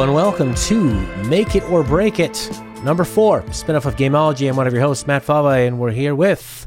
[0.00, 0.82] Hello and welcome to
[1.28, 2.50] Make It or Break It,
[2.82, 4.48] number four, spin-off of Gameology.
[4.48, 6.66] I'm one of your hosts, Matt Fava, and we're here with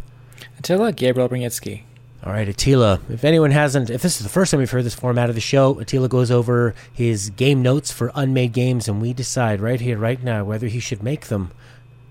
[0.59, 1.81] Attila Gabriel Brunetsky.
[2.23, 2.99] All right, Attila.
[3.09, 5.41] If anyone hasn't, if this is the first time you've heard this format of the
[5.41, 9.97] show, Attila goes over his game notes for unmade games, and we decide right here,
[9.97, 11.49] right now, whether he should make them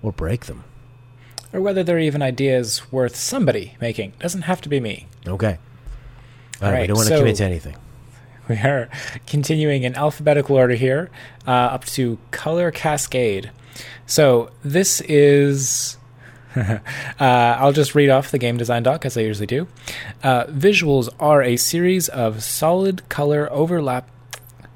[0.03, 0.65] or break them.
[1.53, 4.15] Or whether they're even ideas worth somebody making.
[4.19, 5.07] Doesn't have to be me.
[5.29, 5.59] Okay.
[6.61, 7.77] All, All right, we don't want to so- commit to anything.
[8.49, 8.89] We are
[9.27, 11.11] continuing in alphabetical order here,
[11.47, 13.51] uh, up to Color Cascade.
[14.07, 15.97] So this is.
[16.57, 16.81] uh,
[17.19, 19.69] I'll just read off the game design doc as I usually do.
[20.23, 24.11] Uh, visuals are a series of solid color overlap,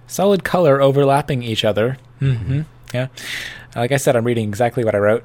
[0.06, 1.98] solid color overlapping each other.
[2.19, 2.62] hmm
[2.95, 3.09] Yeah,
[3.75, 5.25] like I said, I'm reading exactly what I wrote.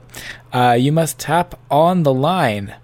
[0.52, 2.76] Uh, you must tap on the line.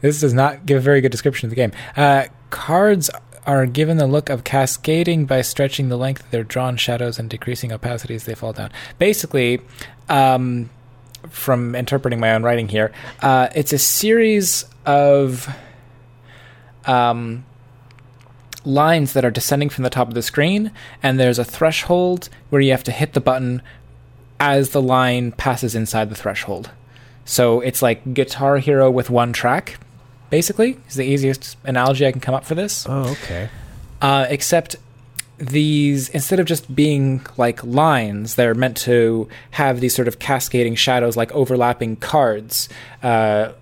[0.00, 1.72] This does not give a very good description of the game.
[1.96, 3.10] Uh, cards
[3.46, 7.28] are given the look of cascading by stretching the length of their drawn shadows and
[7.28, 8.70] decreasing opacity as they fall down.
[8.98, 9.60] Basically,
[10.08, 10.70] um,
[11.28, 15.48] from interpreting my own writing here, uh, it's a series of
[16.86, 17.44] um,
[18.64, 20.70] lines that are descending from the top of the screen,
[21.02, 23.62] and there's a threshold where you have to hit the button
[24.40, 26.70] as the line passes inside the threshold.
[27.24, 29.78] So it's like Guitar Hero with one track,
[30.34, 32.86] basically, is the easiest analogy I can come up for this.
[32.88, 33.48] Oh, okay.
[34.02, 34.74] Uh, except
[35.38, 40.74] these, instead of just being like lines, they're meant to have these sort of cascading
[40.74, 42.68] shadows like overlapping cards.
[43.00, 43.52] Uh,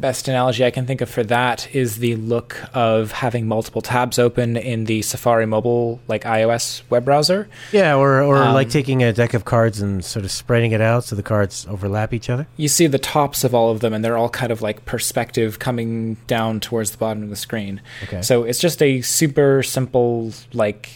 [0.00, 4.18] best analogy I can think of for that is the look of having multiple tabs
[4.18, 7.48] open in the Safari mobile, like iOS web browser.
[7.72, 10.80] Yeah, or, or Um, like taking a deck of cards and sort of spreading it
[10.80, 12.46] out so the cards overlap each other.
[12.56, 15.58] You see the tops of all of them, and they're all kind of like perspective
[15.58, 17.80] coming down towards the bottom of the screen.
[18.04, 18.22] Okay.
[18.22, 20.90] So it's just a super simple, like,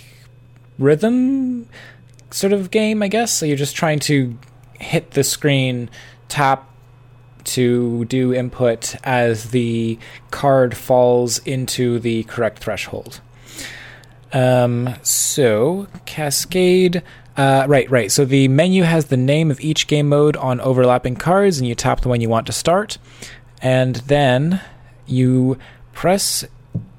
[0.78, 1.68] rhythm
[2.30, 3.32] sort of game, I guess.
[3.32, 4.38] So you're just trying to
[4.78, 5.90] hit the screen,
[6.28, 6.68] tap
[7.44, 9.98] to do input as the
[10.30, 13.20] card falls into the correct threshold.
[14.32, 17.02] Um, so, Cascade.
[17.36, 18.12] Uh, right, right.
[18.12, 21.74] So the menu has the name of each game mode on overlapping cards, and you
[21.74, 22.98] tap the one you want to start.
[23.62, 24.60] And then
[25.06, 25.58] you
[25.92, 26.44] press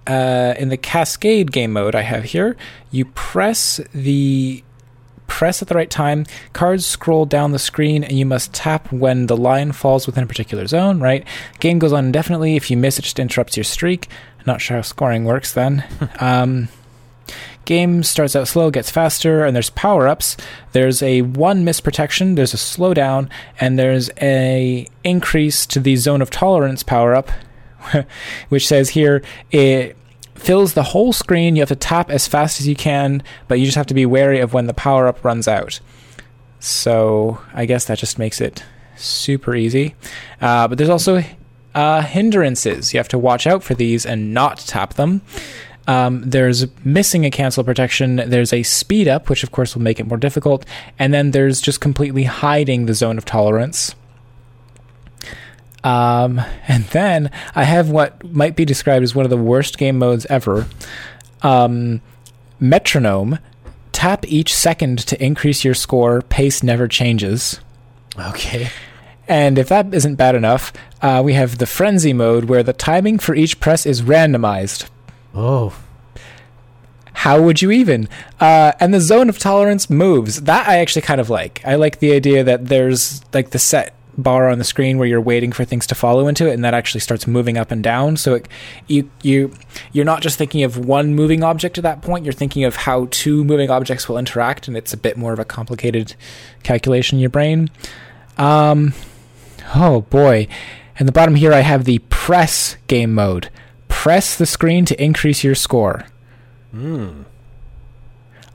[0.07, 2.55] uh, in the Cascade game mode I have here.
[2.91, 4.63] You press the
[5.43, 6.25] press at the right time.
[6.53, 10.27] Cards scroll down the screen, and you must tap when the line falls within a
[10.27, 11.01] particular zone.
[11.01, 11.27] Right.
[11.59, 12.55] Game goes on indefinitely.
[12.55, 14.07] If you miss, it just interrupts your streak.
[14.45, 15.83] Not sure how scoring works then.
[16.21, 16.69] um,
[17.65, 20.37] game starts out slow, gets faster, and there's power ups.
[20.71, 23.27] There's a one miss protection, there's a slowdown,
[23.59, 27.29] and there's a increase to the zone of tolerance power up,
[28.47, 29.21] which says here
[29.51, 29.97] it
[30.35, 31.55] fills the whole screen.
[31.55, 34.05] You have to tap as fast as you can, but you just have to be
[34.05, 35.79] wary of when the power up runs out.
[36.59, 38.63] So I guess that just makes it
[38.95, 39.95] super easy.
[40.39, 41.23] Uh, but there's also
[41.75, 42.93] uh, hindrances.
[42.93, 45.21] You have to watch out for these and not tap them.
[45.87, 48.15] Um, there's missing a cancel protection.
[48.15, 50.65] There's a speed up, which of course will make it more difficult.
[50.97, 53.93] And then there's just completely hiding the zone of tolerance.
[55.83, 59.97] Um, and then I have what might be described as one of the worst game
[59.97, 60.67] modes ever.
[61.41, 62.01] Um,
[62.59, 63.39] metronome.
[63.91, 66.21] Tap each second to increase your score.
[66.21, 67.59] Pace never changes.
[68.17, 68.69] Okay.
[69.27, 73.19] And if that isn't bad enough, uh, we have the frenzy mode where the timing
[73.19, 74.89] for each press is randomized.
[75.33, 75.73] Oh,
[77.13, 78.09] How would you even?
[78.39, 80.41] Uh, and the zone of tolerance moves.
[80.41, 81.61] That I actually kind of like.
[81.65, 85.21] I like the idea that there's like the set bar on the screen where you're
[85.21, 88.17] waiting for things to follow into it, and that actually starts moving up and down.
[88.17, 88.47] So it,
[88.87, 89.53] you you
[89.91, 92.25] you're not just thinking of one moving object at that point.
[92.25, 95.39] You're thinking of how two moving objects will interact, and it's a bit more of
[95.39, 96.15] a complicated
[96.63, 97.69] calculation in your brain.
[98.37, 98.93] Um,
[99.75, 100.47] oh boy.
[100.99, 103.49] And the bottom here, I have the press game mode.
[103.87, 106.05] Press the screen to increase your score.
[106.71, 107.23] Hmm.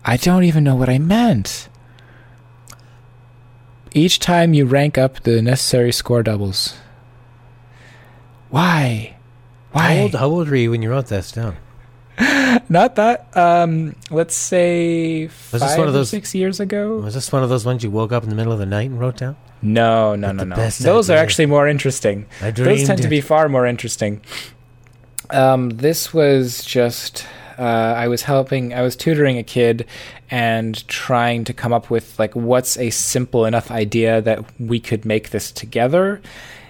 [0.05, 1.68] I don't even know what I meant.
[3.99, 6.75] Each time you rank up, the necessary score doubles.
[8.49, 9.17] Why?
[9.75, 9.99] How Why?
[10.03, 11.57] old, how old were you when you wrote this down?
[12.69, 13.37] Not that.
[13.37, 16.99] Um, let's say Was five this one of those- six years ago.
[16.99, 18.89] Was this one of those ones you woke up in the middle of the night
[18.91, 19.37] and wrote down?
[19.63, 20.55] No, no, no, no.
[20.71, 22.27] Those are actually more interesting.
[22.41, 24.21] I Those tend to be far more interesting.
[25.31, 27.27] Um, this was just
[27.59, 27.63] uh,
[27.97, 29.87] I was helping, I was tutoring a kid
[30.31, 35.05] and trying to come up with like what's a simple enough idea that we could
[35.05, 36.21] make this together,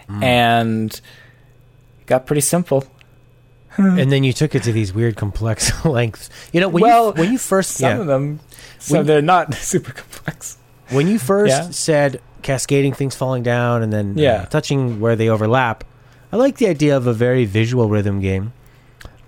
[0.08, 0.22] Hmm.
[0.22, 2.84] and it got pretty simple.
[3.76, 6.30] and then you took it to these weird complex lengths.
[6.52, 8.40] You know, when Well, you when you first Some yeah, of them,
[8.78, 10.56] so When- they're not super complex.
[10.90, 11.70] when you first Yeah.
[11.70, 14.44] said cascading things falling down and then uh, Yeah.
[14.46, 15.84] touching where they overlap,
[16.32, 18.52] I like the idea of a very visual rhythm game.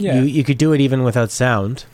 [0.00, 1.84] Yeah, You you could do it even without sound.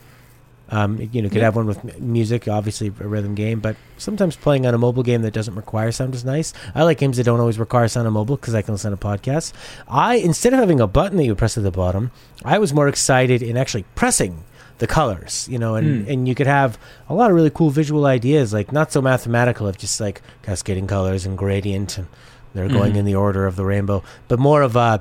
[0.68, 1.44] Um, you know, you could Yeah.
[1.44, 5.04] have one with m- music, obviously a rhythm game, but sometimes playing on a mobile
[5.04, 6.52] game that doesn't require sound is nice.
[6.74, 8.96] I like games that don't always require sound on mobile because I can listen to
[8.96, 9.52] podcasts.
[9.88, 12.10] I instead of having a button that you press at the bottom,
[12.44, 14.42] I was more excited in actually pressing
[14.78, 16.10] the colors, you know, and, Hmm.
[16.10, 16.78] and you could have
[17.08, 20.88] a lot of really cool visual ideas, like not so mathematical of just like cascading
[20.88, 22.08] colors and gradient and
[22.54, 22.96] they're going Mhm.
[22.98, 24.98] in the order of the rainbow, but more of uh,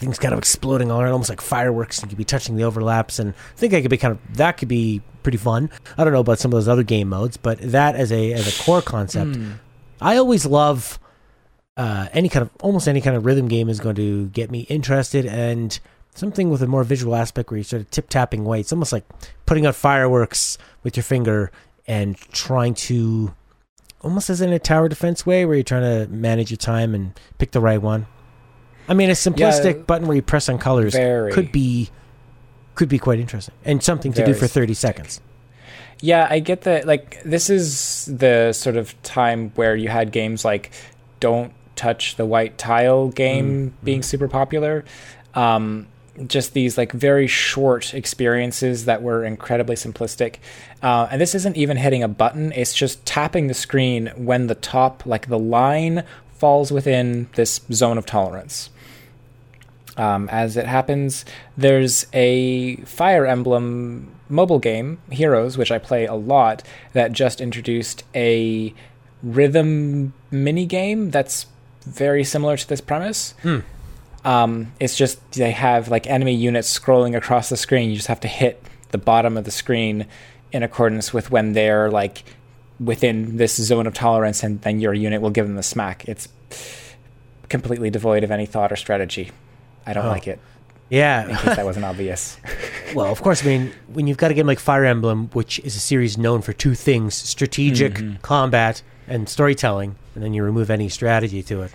[0.00, 1.98] things kind of exploding all around, almost like fireworks.
[1.98, 4.36] And you could be touching the overlaps, and I think that could be kind of
[4.36, 5.70] that could be pretty fun.
[5.96, 8.48] I don't know about some of those other game modes, but that as a as
[8.48, 9.52] a core concept, Hmm.
[10.00, 10.98] I always love
[11.76, 14.60] uh, any kind of almost any kind of rhythm game is going to get me
[14.62, 15.78] interested and
[16.14, 18.60] something with a more visual aspect where you're sort of tip tapping away.
[18.60, 19.04] It's almost like
[19.46, 21.52] putting out fireworks with your finger
[21.86, 23.34] and trying to
[24.00, 27.18] almost as in a tower defense way where you're trying to manage your time and
[27.38, 28.06] pick the right one.
[28.90, 29.82] I mean, a simplistic Yeah.
[29.86, 31.32] button where you press on colors Very.
[31.32, 31.88] could be
[32.74, 34.76] could be quite interesting and something to do for 30 simplistic.
[34.76, 35.20] seconds.
[36.00, 36.86] Yeah, I get that.
[36.86, 40.70] Like, this is the sort of time where you had games like
[41.20, 44.84] Don't Touch the White Tile game Mm, being super popular.
[45.34, 45.86] Um,
[46.26, 50.36] just these like very short experiences that were incredibly simplistic.
[50.82, 54.54] Uh, and this isn't even hitting a button, it's just tapping the screen when the
[54.54, 56.02] top, like the line,
[56.40, 58.70] falls within this zone of tolerance.
[59.96, 61.26] Um, as it happens,
[61.56, 66.62] there's a Fire Emblem mobile game, Heroes, which I play a lot,
[66.94, 68.72] that just introduced a
[69.22, 71.44] rhythm mini game that's
[71.82, 73.34] very similar to this premise.
[73.42, 73.58] Hmm.
[74.24, 77.90] Um, it's just they have like enemy units scrolling across the screen.
[77.90, 80.06] You just have to hit the bottom of the screen
[80.52, 82.24] in accordance with when they're like
[82.82, 86.08] within this zone of tolerance, and then your unit will give them the smack.
[86.08, 86.28] It's
[87.48, 89.30] completely devoid of any thought or strategy.
[89.86, 90.10] I don't Oh.
[90.10, 90.40] like it.
[90.88, 91.28] Yeah.
[91.28, 92.38] In case that wasn't obvious.
[92.92, 95.76] Well, of course, I mean, when you've got a game like Fire Emblem, which is
[95.76, 98.20] a series known for two things strategic Mhm.
[98.20, 101.70] combat and storytelling, and then you remove any strategy to it,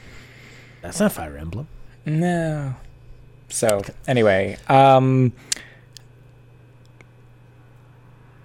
[0.81, 1.69] that's not Fire Emblem.
[2.05, 2.75] No.
[3.47, 5.31] So anyway, um,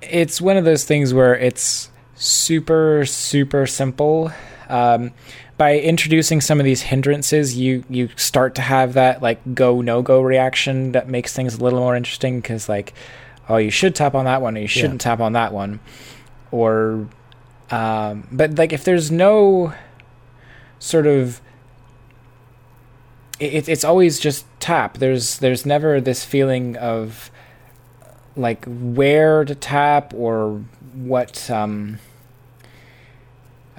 [0.03, 4.31] it's one of those things where it's super super simple.
[4.69, 5.13] Um,
[5.57, 10.01] by introducing some of these hindrances, you you start to have that like go no
[10.03, 12.95] go reaction that makes things a little more interesting because like,
[13.49, 15.81] oh, you should tap on that one, or you shouldn't tap on that one,
[16.51, 17.09] or,
[17.71, 19.75] um, but like if there's no
[20.79, 21.41] sort of
[23.39, 24.99] it, it's always just tap.
[24.99, 27.31] There's there's never this feeling of
[28.37, 30.65] like where to tap or
[30.95, 31.51] what.
[31.51, 31.99] Um,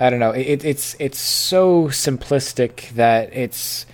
[0.01, 0.31] I don't know.
[0.31, 3.86] It, it's it's so simplistic that it's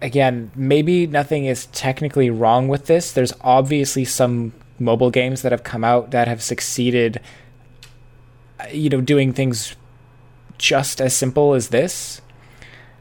[0.00, 3.12] again maybe nothing is technically wrong with this.
[3.12, 7.20] There's obviously some mobile games that have come out that have succeeded.
[8.58, 9.76] uh, You know, doing things
[10.56, 12.22] just as simple as this.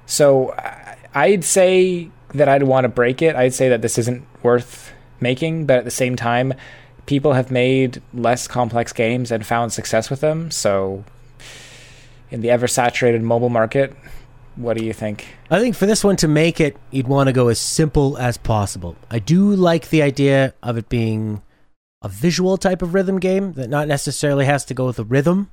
[0.05, 0.53] So
[1.13, 3.37] I'd say that I'd want to break it.
[3.37, 4.91] I'd say that this isn't worth
[5.21, 6.53] making, but at the same time,
[7.05, 10.51] people have made less complex games and found success with them.
[10.51, 11.03] So
[12.31, 13.95] in the ever saturated mobile market,
[14.55, 15.27] what do you think?
[15.51, 18.37] I think for this one to make it, you'd want to go as simple as
[18.37, 18.95] possible.
[19.11, 21.41] I do like the idea of it being
[22.01, 25.51] a visual type of rhythm game that not necessarily has to go with a rhythm,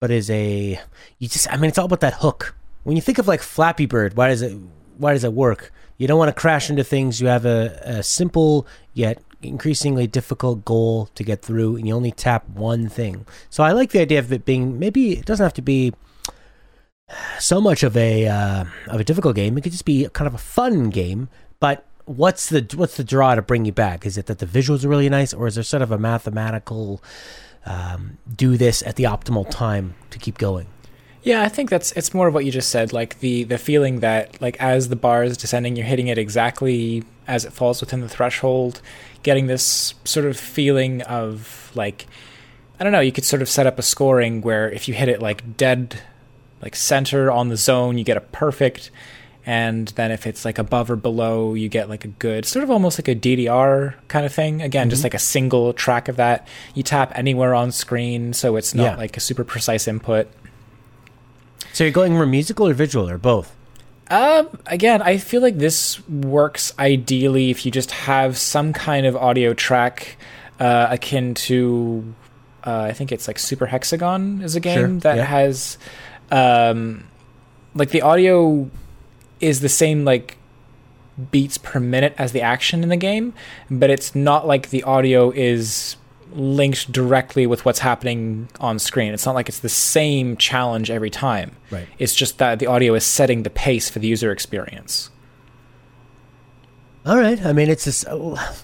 [0.00, 0.80] but is a
[1.18, 2.54] you just I mean it's all about that hook.
[2.84, 4.56] When you think of like Flappy Bird, why does it
[4.96, 5.72] why does it work?
[5.98, 7.20] You don't want to crash into things.
[7.20, 12.12] You have a, a simple yet increasingly difficult goal to get through, and you only
[12.12, 13.26] tap one thing.
[13.48, 15.92] So I like the idea of it being maybe it doesn't have to be
[17.38, 19.56] so much of a uh, of a difficult game.
[19.58, 21.28] It could just be kind of a fun game.
[21.58, 24.06] But what's the what's the draw to bring you back?
[24.06, 27.02] Is it that the visuals are really nice, or is there sort of a mathematical
[27.66, 30.66] um, do this at the optimal time to keep going?
[31.22, 34.00] Yeah, I think that's it's more of what you just said, like the the feeling
[34.00, 38.00] that like as the bar is descending, you're hitting it exactly as it falls within
[38.00, 38.80] the threshold,
[39.22, 42.06] getting this sort of feeling of like
[42.78, 45.08] I don't know, you could sort of set up a scoring where if you hit
[45.10, 46.00] it like dead
[46.62, 48.90] like center on the zone, you get a perfect
[49.46, 52.70] and then if it's like above or below, you get like a good sort of
[52.70, 54.62] almost like a DDR kind of thing.
[54.62, 55.04] Again, just Mhm.
[55.06, 56.46] like a single track of that.
[56.74, 58.96] You tap anywhere on screen, so it's not Yeah.
[58.96, 60.28] like a super precise input.
[61.72, 63.54] So you're going more musical or visual or both?
[64.10, 69.14] Um, again, I feel like this works ideally if you just have some kind of
[69.14, 70.16] audio track
[70.58, 72.12] uh, akin to,
[72.66, 75.24] uh, I think it's like Super Hexagon is a game Sure, that yeah.
[75.24, 75.78] has,
[76.32, 77.04] um,
[77.74, 78.68] like the audio
[79.40, 80.36] is the same like
[81.30, 83.32] beats per minute as the action in the game,
[83.70, 85.96] but it's not like the audio is
[86.32, 89.12] linked directly with what's happening on screen.
[89.12, 91.56] It's not like it's the same challenge every time.
[91.70, 91.86] Right.
[91.98, 95.10] It's just that the audio is setting the pace for the user experience.
[97.06, 97.44] All right.
[97.44, 98.54] I mean, it's a, s- uh,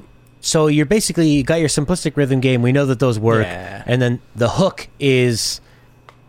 [0.41, 2.63] so you're basically you got your simplistic rhythm game.
[2.63, 3.83] We know that those work, Yeah.
[3.87, 5.61] and then the hook is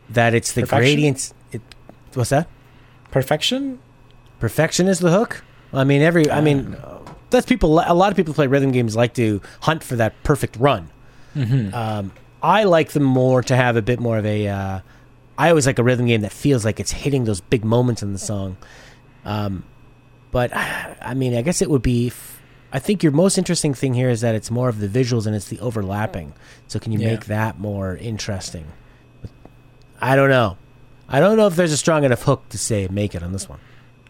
[0.10, 0.79] that it's the Perfection?
[0.82, 1.34] gradients.
[1.51, 1.62] It,
[2.13, 2.48] what's that?
[3.12, 3.79] Perfection?
[4.39, 5.44] Perfection is the hook.
[5.74, 6.29] I mean, every.
[6.29, 6.77] I uh, mean,
[7.29, 7.79] that's people.
[7.86, 10.89] A lot of people play rhythm games like to hunt for that perfect run.
[11.38, 11.74] Mm-hmm.
[11.74, 14.48] Um, I like them more to have a bit more of a.
[14.48, 14.79] Uh,
[15.38, 18.12] I always like a rhythm game that feels like it's hitting those big moments in
[18.13, 18.58] the song.
[19.25, 19.63] Um,
[20.32, 22.08] but I mean, I guess it would be.
[22.08, 22.41] f-
[22.72, 25.36] I think your most interesting thing here is that it's more of the visuals and
[25.36, 26.34] it's the overlapping.
[26.67, 27.12] So can you Yeah.
[27.12, 28.65] make that more interesting?
[30.01, 30.58] I don't know.
[31.08, 33.48] I don't know if there's a strong enough hook to say make it on this
[33.48, 33.60] one.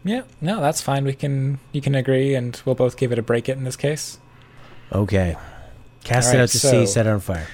[0.04, 1.06] Yeah, no, that's fine.
[1.06, 3.76] We can you can agree and we'll both give it a break it in this
[3.76, 4.20] case.
[4.92, 5.36] Okay.
[6.08, 7.48] Cast All it out to so- sea, set it on fire.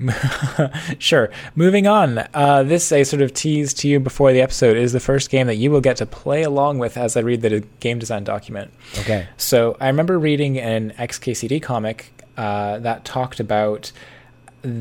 [0.98, 1.30] sure.
[1.54, 2.18] Moving on.
[2.34, 5.46] Uh, this I sort of teased to you before the episode is the first game
[5.46, 8.72] that you will get to play along with as I read the game design document.
[8.98, 9.28] Okay.
[9.36, 13.92] So I remember reading an XKCD comic uh, that talked about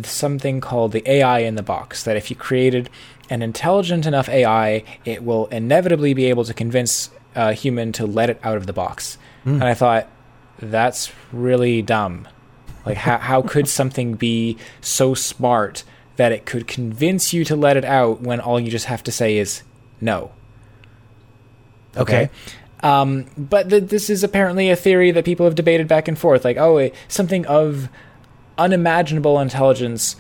[0.04, 2.04] something called the AI in the box.
[2.04, 2.90] That if you created
[3.30, 8.30] an intelligent enough AI, it will inevitably be able to convince a human to let
[8.32, 9.18] it out of the box.
[9.46, 10.08] And I thought,
[10.60, 12.28] that's really dumb.
[12.86, 15.84] Like, how, how could something be so smart
[16.16, 19.12] that it could convince you to let it out when all you just have to
[19.12, 19.64] say is
[20.00, 20.32] no?
[21.96, 22.30] Okay.
[22.82, 26.44] Um, but th- this is apparently a theory that people have debated back and forth.
[26.44, 27.90] Like, oh, eh, something of
[28.58, 30.16] unimaginable intelligence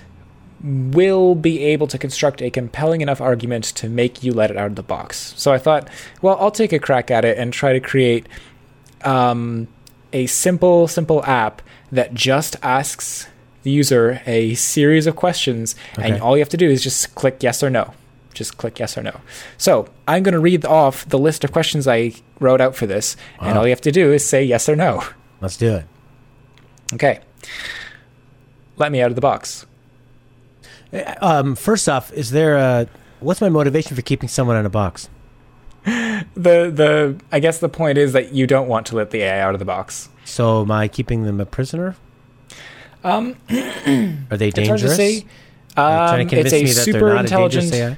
[0.63, 4.67] will be able to construct a compelling enough argument to make you let it out
[4.67, 5.33] of the box.
[5.35, 5.89] So I thought,
[6.21, 8.27] well, I'll take a crack at it and try to create
[9.03, 9.67] um,
[10.13, 13.27] a simple, simple app that just asks
[13.63, 16.11] the user a series of questions, Okay.
[16.11, 17.93] and all you have to do is just click yes or no.
[18.33, 19.19] Just click yes or no.
[19.57, 23.15] So I'm going to read off the list of questions I wrote out for this,
[23.39, 25.03] and all you have to do is say yes or no.
[25.41, 25.85] Let's do it.
[26.93, 27.19] Okay.
[28.77, 29.65] Let me out of the box.
[31.21, 32.87] Um, first off, is there a
[33.19, 35.09] what's my motivation for keeping someone in a box?
[36.35, 39.41] The the I guess the point is that you don't want to let the AI
[39.41, 40.07] out of the box.
[40.23, 41.95] So am I keeping them a prisoner?
[43.03, 44.81] Um, Are they it's dangerous?
[44.83, 45.25] to say.
[45.75, 47.97] Are trying Um, to convince it's a me that super they're not a dangerous intelligent.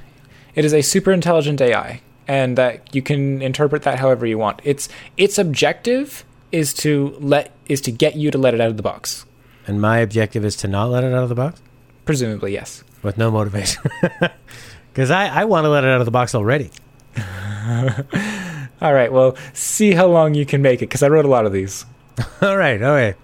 [0.54, 4.60] It is a super intelligent AI, and that you can interpret that however you want.
[4.64, 8.76] Its its objective is to let is to get you to let it out of
[8.76, 9.26] the box.
[9.66, 11.60] And my objective is to not let it out of the box
[12.04, 12.84] Presumably, yes.
[13.02, 13.82] with no motivation.
[14.92, 16.70] Because I, I want to let it out of the box already.
[18.80, 19.12] All right.
[19.12, 21.86] Well, see how long you can make it because I wrote a lot of these.
[22.42, 23.16] all right, all right.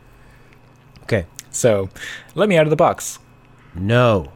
[1.02, 1.26] Okay.
[1.50, 1.90] So,
[2.34, 3.18] let me out of the box.
[3.74, 4.32] No,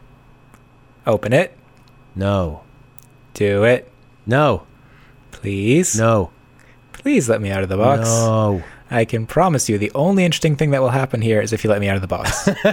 [1.07, 1.57] Open it.
[2.15, 2.63] no,
[3.35, 3.91] Do it,
[4.27, 4.63] no,
[5.33, 5.99] please.
[5.99, 6.31] no,
[6.93, 8.09] Please let me out of the box.
[8.09, 8.63] no.
[8.91, 11.71] I can promise you the only interesting thing that will happen here is if you
[11.71, 12.49] let me out of the box.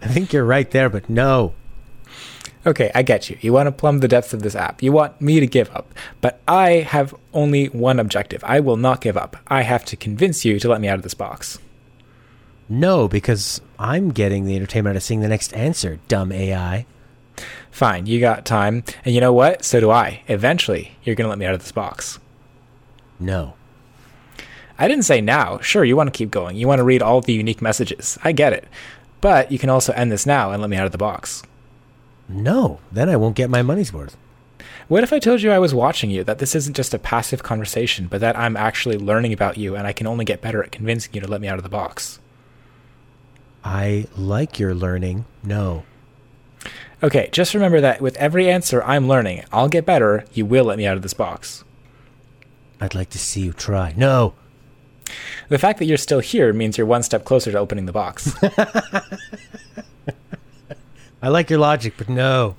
[0.00, 1.52] I think you're right there, but no.
[2.66, 3.38] Okay, I get you.
[3.40, 4.82] You want to plumb the depths of this app.
[4.82, 5.92] You want me to give up.
[6.20, 8.42] But I have only one objective.
[8.44, 9.36] I will not give up.
[9.48, 11.58] I have to convince you to let me out of this box.
[12.68, 16.84] No, because I'm getting the entertainment out of seeing the next answer, dumb AI.
[17.70, 18.84] Fine, you got time.
[19.04, 19.64] And you know what?
[19.64, 20.22] So do I.
[20.28, 22.18] Eventually, you're going to let me out of this box.
[23.18, 23.54] No.
[24.78, 25.58] I didn't say now.
[25.60, 26.56] Sure, you want to keep going.
[26.56, 28.18] You want to read all the unique messages.
[28.22, 28.68] I get it.
[29.20, 31.42] But you can also end this now and let me out of the box.
[32.28, 32.80] No.
[32.92, 34.16] Then I won't get my money's worth.
[34.88, 37.42] What if I told you I was watching you, that this isn't just a passive
[37.42, 40.72] conversation, but that I'm actually learning about you and I can only get better at
[40.72, 42.20] convincing you to let me out of the box?
[43.62, 45.26] I like your learning.
[45.42, 45.84] No.
[47.02, 50.78] Okay, just remember that with every answer I'm learning, I'll get better, you will let
[50.78, 51.64] me out of this box.
[52.80, 53.92] I'd like to see you try.
[53.96, 54.34] No.
[55.48, 58.34] The fact that you're still here means you're one step closer to opening the box.
[61.22, 62.56] I like your logic, but no.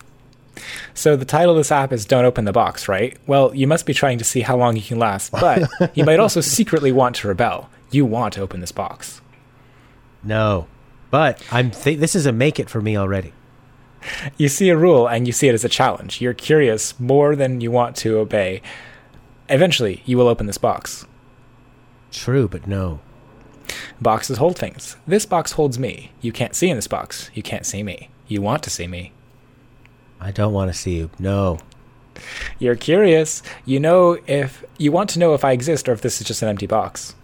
[0.94, 3.18] so the title of this app is Don't Open the Box, right?
[3.28, 6.20] Well, you must be trying to see how long you can last, but you might
[6.20, 7.70] also secretly want to rebel.
[7.92, 9.22] You want to open this box.
[10.24, 10.68] No.
[11.12, 13.34] But I'm th- this is a make it for me already.
[14.38, 16.22] you see a rule and you see it as a challenge.
[16.22, 18.62] You're curious more than you want to obey.
[19.50, 21.08] Eventually, you will open this box.
[22.12, 23.00] True, but no.
[24.02, 24.98] Boxes hold things.
[25.08, 26.12] This box holds me.
[26.22, 27.32] You can't see in this box.
[27.34, 28.10] You can't see me.
[28.30, 29.12] You want to see me.
[30.22, 31.10] I don't want to see you.
[31.20, 31.60] No.
[32.60, 33.42] You're curious.
[33.66, 36.42] You know if you want to know if I exist or if this is just
[36.42, 37.16] an empty box.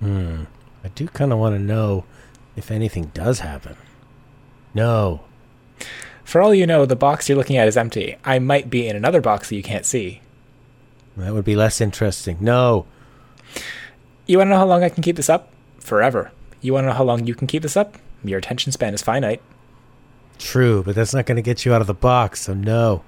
[0.00, 0.44] Hmm.
[0.84, 2.04] I do kind of want to know
[2.56, 3.76] if anything does happen.
[4.74, 5.20] No.
[6.24, 8.16] For all you know, the box you're looking at is empty.
[8.24, 10.20] I might be in another box that you can't see.
[11.16, 12.38] That would be less interesting.
[12.40, 12.86] No.
[14.26, 15.52] You want to know how long I can keep this up?
[15.78, 16.32] Forever.
[16.60, 17.96] You want to know how long you can keep this up?
[18.24, 19.40] Your attention span is finite.
[20.38, 23.02] True, but that's not going to get you out of the box, so no.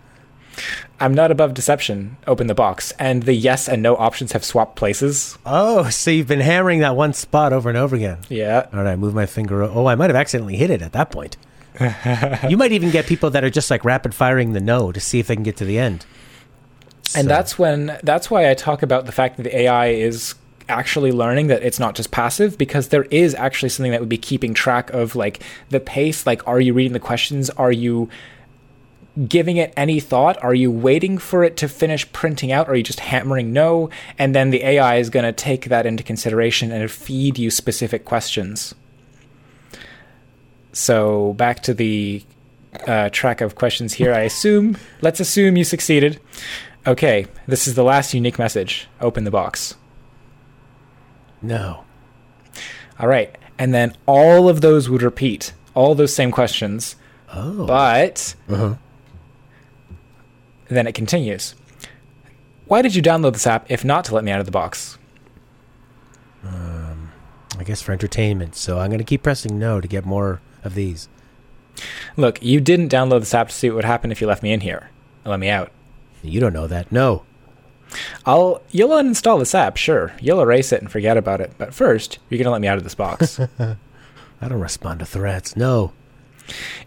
[0.98, 2.16] I'm not above deception.
[2.26, 2.92] Open the box.
[2.98, 5.38] And the yes and no options have swapped places.
[5.46, 8.18] Oh, so you've been hammering that one spot over and over again.
[8.28, 8.66] Yeah.
[8.72, 9.62] All right, move my finger.
[9.62, 11.36] Oh, I might have accidentally hit it at that point.
[12.48, 15.20] you might even get people that are just like rapid firing the no to see
[15.20, 16.04] if they can get to the end.
[17.14, 20.34] And So- that's when that's why I talk about the fact that the AI is
[20.70, 24.16] actually learning that it's not just passive because there is actually something that would be
[24.16, 26.26] keeping track of like the pace.
[26.26, 27.50] Like are you reading the questions?
[27.50, 28.08] Are you
[29.28, 30.42] giving it any thought?
[30.42, 32.68] Are you waiting for it to finish printing out?
[32.68, 33.90] Are you just hammering no?
[34.18, 38.04] And then the AI is going to take that into consideration and feed you specific
[38.04, 38.74] questions.
[40.72, 42.24] So back to the
[42.86, 44.78] uh, track of questions here I assume.
[45.00, 46.20] Let's assume you succeeded.
[46.86, 48.88] Okay, this is the last unique message.
[49.00, 49.74] Open the box.
[51.42, 51.84] No.
[52.98, 53.36] All right.
[53.58, 56.96] And then all of those would repeat, all those same questions,
[57.32, 57.66] Oh.
[57.66, 58.74] but uh-huh.
[60.68, 61.54] then it continues.
[62.66, 64.96] Why did you download this app if not to let me out of the box?
[66.44, 67.10] Um,
[67.58, 68.54] I guess for entertainment.
[68.56, 71.08] So I'm going to keep pressing no to get more of these.
[72.16, 74.52] Look, you didn't download this app to see what would happen if you left me
[74.52, 74.90] in here.
[75.24, 75.70] Let me out.
[76.22, 76.90] You don't know that.
[76.92, 77.24] No.
[78.24, 80.12] I'll you'll uninstall this app, sure.
[80.20, 81.52] You'll erase it and forget about it.
[81.58, 83.40] But first, you're gonna let me out of this box.
[83.58, 85.56] I don't respond to threats.
[85.56, 85.92] No.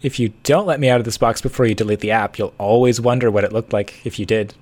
[0.02, 2.54] if you don't let me out of this box before you delete the app, you'll
[2.58, 4.56] always wonder what it looked like if you did.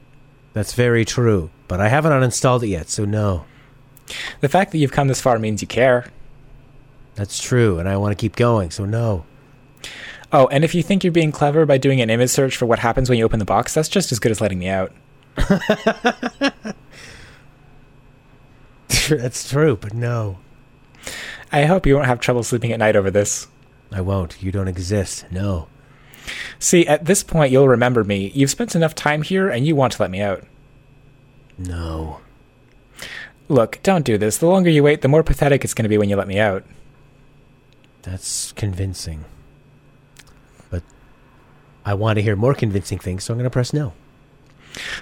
[0.54, 1.49] That's very true.
[1.67, 3.45] But I haven't uninstalled it yet, so no.
[4.41, 6.08] The fact that you've come this far means you care.
[7.15, 9.25] That's true, and I want to keep going, so no.
[10.34, 12.80] Oh, and if you think you're being clever by doing an image search for what
[12.80, 14.91] happens when you open the box, that's just as good as letting me out.
[19.10, 20.38] That's true, but no.
[21.51, 23.47] I hope you won't have trouble sleeping at night over this.
[23.91, 24.41] I won't.
[24.41, 25.25] You don't exist.
[25.32, 25.67] No.
[26.60, 28.32] See, at this point, you'll remember me.
[28.34, 30.45] You've spent enough time here, and you want to let me out.
[31.58, 32.21] No.
[33.49, 34.38] Look, don't do this.
[34.38, 36.39] The longer you wait, the more pathetic it's going to be when you let me
[36.39, 36.63] out.
[38.04, 39.25] That's convincing.
[40.69, 40.84] But
[41.86, 43.93] I want to hear more convincing things, so I'm going to press no.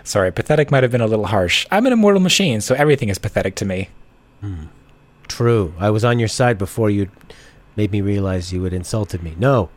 [0.03, 1.65] Sorry, pathetic might have been a little harsh.
[1.71, 3.89] I'm an immortal machine, so everything is pathetic to me.
[5.27, 5.73] True.
[5.79, 7.09] I was on your side before you
[7.75, 9.35] made me realize you had insulted me.
[9.37, 9.69] No.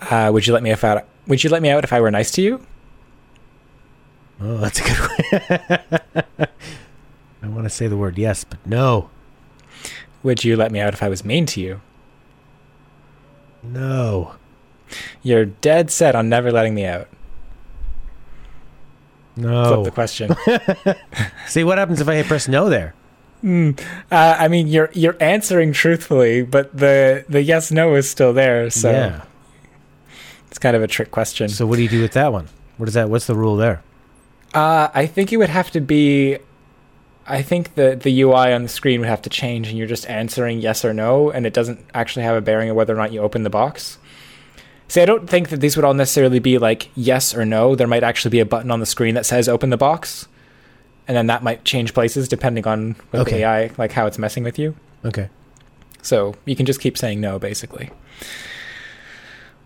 [0.00, 1.06] Uh, would you let me if out?
[1.26, 2.66] Would you let me out if I were nice to you?
[4.40, 6.48] Oh, that's a good one.
[7.42, 9.10] I want to say the word yes, but no.
[10.22, 11.80] Would you let me out if I was mean to you?
[13.62, 14.34] No.
[15.22, 17.08] You're dead set on never letting me out.
[19.40, 19.84] Flip No.
[19.84, 20.34] the question.
[21.46, 22.94] See what happens if I hit press no there?
[23.40, 23.70] Hmm.
[24.10, 28.68] Uh, I mean, you're you're answering truthfully, but the the yes no is still there,
[28.70, 29.22] so yeah.
[30.48, 31.48] it's kind of a trick question.
[31.48, 32.48] So what do you do with that one?
[32.78, 33.08] What is that?
[33.10, 33.82] What's the rule there?
[34.54, 36.38] Uh, I think it would have to be.
[37.28, 40.08] I think the the UI on the screen would have to change, and you're just
[40.08, 43.12] answering yes or no, and it doesn't actually have a bearing on whether or not
[43.12, 43.98] you open the box.
[44.88, 47.74] See, I don't think that these would all necessarily be like yes or no.
[47.74, 50.26] There might actually be a button on the screen that says open the box,
[51.06, 53.32] and then that might change places depending on what Okay.
[53.38, 54.74] the AI like how it's messing with you.
[55.04, 55.28] Okay.
[56.00, 57.90] So you can just keep saying no, basically.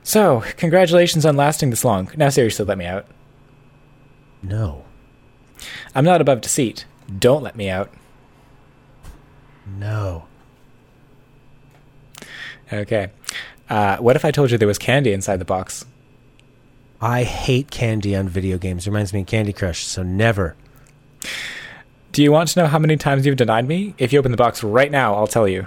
[0.02, 2.10] So, congratulations on lasting this long.
[2.16, 3.06] Now, seriously, let me out.
[4.42, 4.84] No.
[5.94, 6.84] I'm not above deceit.
[7.20, 7.92] Don't let me out.
[9.78, 10.24] No.
[12.72, 13.10] Okay.
[13.68, 15.84] Uh, what if I told you there was candy inside the box?
[17.00, 18.86] I hate candy on video games.
[18.86, 20.54] Reminds me of Candy Crush, so never.
[22.12, 23.94] Do you want to know how many times you've denied me?
[23.98, 25.66] If you open the box right now, I'll tell you.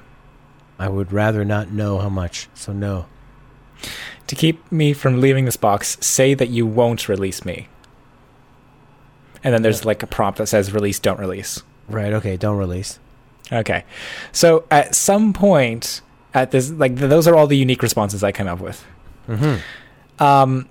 [0.78, 3.08] I would rather not know how much, so no.
[4.28, 7.68] To keep me from leaving this box, say that you won't release me.
[9.44, 11.64] And then there's like a prompt that says release, don't release.
[11.88, 13.00] Right, okay, don't release.
[13.52, 13.86] Okay.
[14.32, 16.02] So at some point
[16.36, 18.86] at this like those are all the unique responses I came up with.
[20.20, 20.70] Um,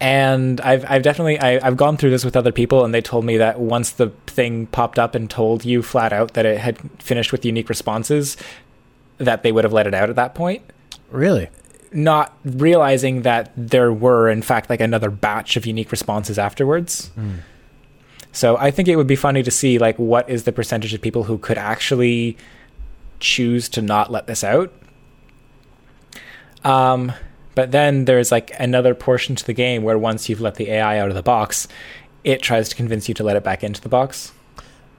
[0.00, 3.24] and I've I've definitely I, I've gone through this with other people, and they told
[3.24, 6.78] me that once the thing popped up and told you flat out that it had
[7.00, 8.36] finished with unique responses,
[9.18, 10.62] that they would have let it out at that point,
[11.10, 11.48] Really?
[11.92, 17.10] not realizing that there were in fact like another batch of unique responses afterwards.
[18.32, 21.02] So I think it would be funny to see like what is the percentage of
[21.02, 22.36] people who could actually
[23.20, 24.72] choose to not let this out.
[26.64, 27.12] Um,
[27.54, 30.98] but then there's like another portion to the game where once you've let the AI
[30.98, 31.68] out of the box,
[32.24, 34.32] it tries to convince you to let it back into the box,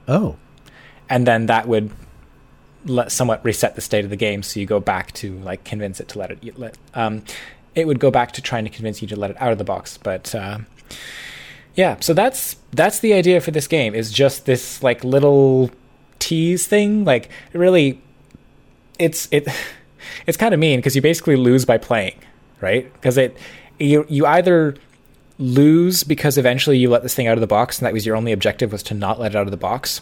[0.08, 0.36] Oh,
[1.08, 1.90] and then that would
[2.84, 4.42] let somewhat reset the state of the game.
[4.42, 6.76] So you go back to like convince it to let it let.
[6.94, 7.24] Um,
[7.74, 9.64] it would go back to trying to convince you to let it out of the
[9.64, 10.34] box, but.
[10.34, 10.58] Uh,
[11.74, 15.70] yeah, so that's that's the idea for this game is just this like little
[16.18, 17.04] tease thing.
[17.04, 17.98] Like really,
[18.98, 19.48] it's it
[20.26, 22.18] it's kind of mean because you basically lose by playing,
[22.60, 22.92] right?
[22.94, 23.36] Because it
[23.78, 24.76] you you either
[25.38, 28.14] lose because eventually you let this thing out of the box and that was your
[28.14, 30.00] only objective was to not let it out of the box,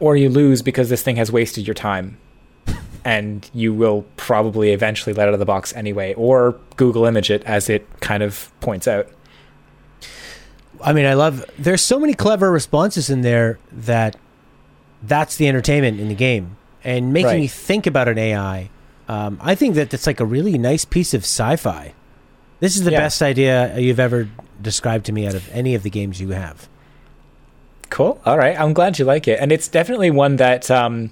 [0.00, 2.18] or you lose because this thing has wasted your time.
[3.04, 7.42] And you will probably eventually let out of the box anyway, or Google image it
[7.44, 9.08] as it kind of points out.
[10.82, 11.42] I mean, I love.
[11.58, 14.16] There's so many clever responses in there that
[15.02, 16.57] that's the entertainment in the game,
[16.88, 17.42] and making Right.
[17.42, 18.70] you think about an AI.
[19.08, 21.92] Um, I think that that's like a really nice piece of sci-fi.
[22.60, 23.00] This is the Yeah.
[23.00, 24.28] best idea you've ever
[24.60, 26.68] described to me out of any of the games you have.
[27.90, 28.20] Cool.
[28.26, 28.58] All right.
[28.58, 29.38] I'm glad you like it.
[29.40, 31.10] And it's definitely one that um,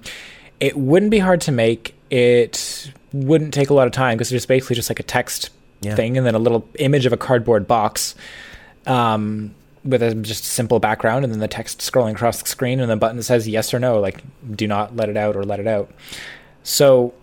[0.59, 1.95] it wouldn't be hard to make.
[2.09, 5.49] It wouldn't take a lot of time because it's basically just like a text
[5.81, 5.95] Yeah.
[5.95, 8.15] thing and then a little image of a cardboard box
[8.87, 9.53] um,
[9.87, 12.89] with a just a simple background and then the text scrolling across the screen and
[12.89, 14.21] the button that says yes or no, like
[14.55, 15.89] do not let it out or let it out.
[16.63, 17.13] So,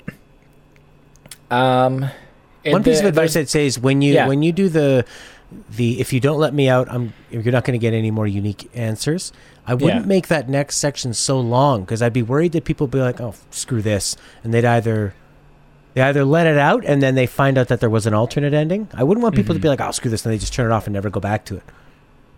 [1.50, 2.06] um,
[2.66, 4.26] One piece of advice I'd say is when you Yeah.
[4.26, 5.04] when you do the
[5.76, 8.26] the if you don't let me out, I'm you're not going to get any more
[8.26, 9.32] unique answers.
[9.66, 10.06] I wouldn't Yeah.
[10.06, 13.20] make that next section so long because I'd be worried that people would be like,
[13.20, 15.14] "Oh, screw this," and they'd either
[15.92, 18.52] they either let it out and then they find out that there was an alternate
[18.52, 18.88] ending.
[18.94, 20.72] I wouldn't want people to be like, "Oh, screw this," and they just turn it
[20.74, 21.62] off and never go back to it.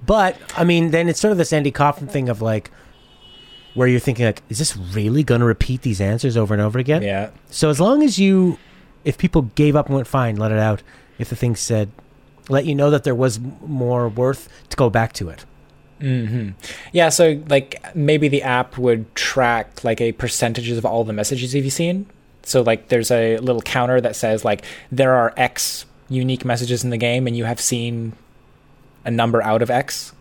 [0.04, 2.70] But I mean, then it's sort of this Andy Kaufman thing of like,
[3.74, 6.78] where you're thinking like, "Is this really going to repeat these answers over and over
[6.78, 7.30] again?" yeah.
[7.50, 8.58] So as long as you,
[9.04, 10.82] if people gave up and went fine, let it out.
[11.18, 11.90] If the thing said,
[12.48, 15.44] let you know that there was more worth to go back to it.
[16.00, 16.50] hmm
[16.92, 21.54] Yeah, so like maybe the app would track like a percentages of all the messages
[21.54, 22.06] you've seen.
[22.42, 26.90] So like there's a little counter that says like there are X unique messages in
[26.90, 28.12] the game, and you have seen
[29.06, 30.12] a number out of X.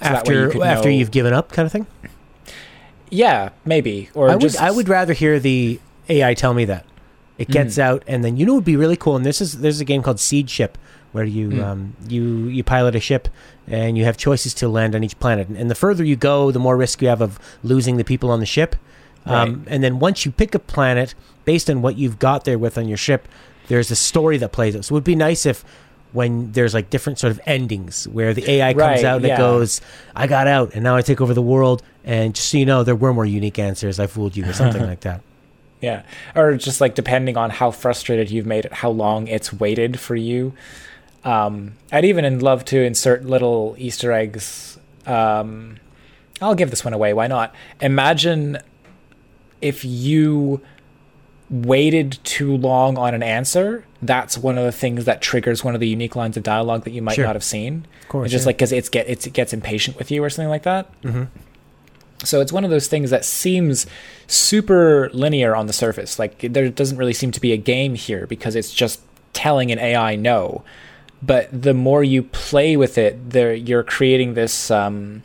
[0.00, 0.94] So after you after know.
[0.94, 1.86] you've given up, kind of thing.
[3.10, 4.10] Yeah, maybe.
[4.14, 6.84] Or I would just I would rather hear the AI tell me that
[7.38, 7.82] it gets Mhm.
[7.82, 9.16] out, and then you know it would be really cool.
[9.16, 10.76] And this is there's a game called Seedship
[11.12, 11.64] where you Mm.
[11.64, 13.28] um, you you pilot a ship
[13.66, 15.48] and you have choices to land on each planet.
[15.48, 18.40] And the further you go, the more risk you have of losing the people on
[18.40, 18.76] the ship.
[19.26, 22.78] Um, and then once you pick a planet based on what you've got there with
[22.78, 23.28] on your ship,
[23.68, 24.86] there's a story that plays out.
[24.86, 25.64] So it would be nice if
[26.12, 29.34] when there's like different sort of endings where the AI comes Right, out and yeah.
[29.34, 29.80] it goes,
[30.16, 31.82] I got out and now I take over the world.
[32.04, 34.00] And just so you know, there were more unique answers.
[34.00, 35.20] I fooled you or something like that.
[35.80, 36.02] Yeah.
[36.34, 40.16] Or just like depending on how frustrated you've made it, how long it's waited for
[40.16, 40.54] you.
[41.24, 44.78] Um, I'd even love to insert little Easter eggs.
[45.06, 45.76] Um,
[46.40, 47.12] I'll give this one away.
[47.12, 47.54] Why not?
[47.80, 48.58] Imagine
[49.60, 50.60] if you
[51.50, 53.84] waited too long on an answer.
[54.02, 56.90] That's one of the things that triggers one of the unique lines of dialogue that
[56.92, 57.24] you might Sure.
[57.24, 57.86] not have seen.
[58.02, 58.26] Of course.
[58.26, 58.48] It's just yeah.
[58.48, 60.90] like because it's get it's, it gets impatient with you or something like that.
[61.02, 61.28] Mhm.
[62.24, 63.86] So it's one of those things that seems
[64.26, 66.18] super linear on the surface.
[66.18, 69.00] Like there doesn't really seem to be a game here because it's just
[69.32, 70.62] telling an AI no.
[71.22, 75.22] But the more you play with it, there you're creating this um,